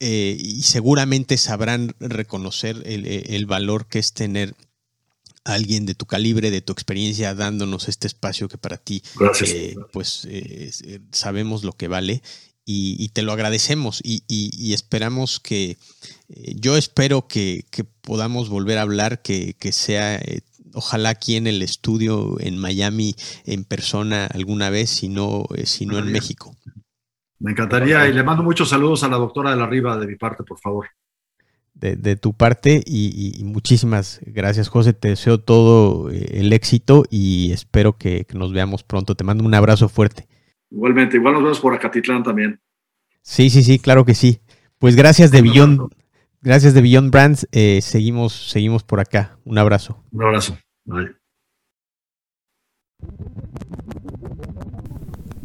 [0.00, 4.54] eh, y seguramente sabrán reconocer el, valor que es tener
[5.44, 9.02] a alguien de tu calibre, de tu experiencia, dándonos este espacio que para ti,
[9.92, 10.26] pues
[11.12, 12.22] sabemos lo que vale
[12.72, 14.00] y, te lo agradecemos.
[14.04, 15.76] Y, esperamos que,
[16.28, 17.64] eh, yo espero que,
[18.02, 20.40] podamos volver a hablar, que, sea, eh,
[20.74, 25.86] ojalá aquí en el estudio en Miami en persona alguna vez, si no, eh, si
[25.86, 26.56] no en México.
[27.40, 30.16] Me encantaría y le mando muchos saludos a la doctora de la Riva de mi
[30.16, 30.88] parte, por favor.
[31.72, 34.92] de, tu parte y, muchísimas gracias, José.
[34.92, 39.14] Te deseo todo eh, el éxito y espero que, nos veamos pronto.
[39.14, 40.28] Te mando un abrazo fuerte.
[40.70, 42.60] Igualmente, igual nos vemos por Acatitlán también.
[43.22, 44.40] Sí, sí, sí, claro que sí.
[44.78, 45.90] Pues gracias de Beyond,
[46.42, 47.48] gracias de Beyond Brands.
[47.52, 49.38] Eh, seguimos, seguimos por acá.
[49.46, 50.04] Un abrazo.
[50.12, 50.58] Un abrazo.
[50.84, 51.16] Bye.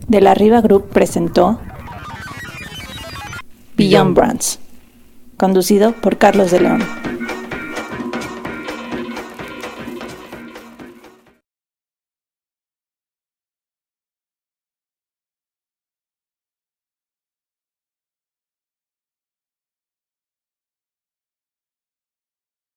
[0.09, 1.59] De la Riva Group presentó
[3.77, 4.59] Beyond Brands
[5.37, 6.83] conducido por Carlos de León.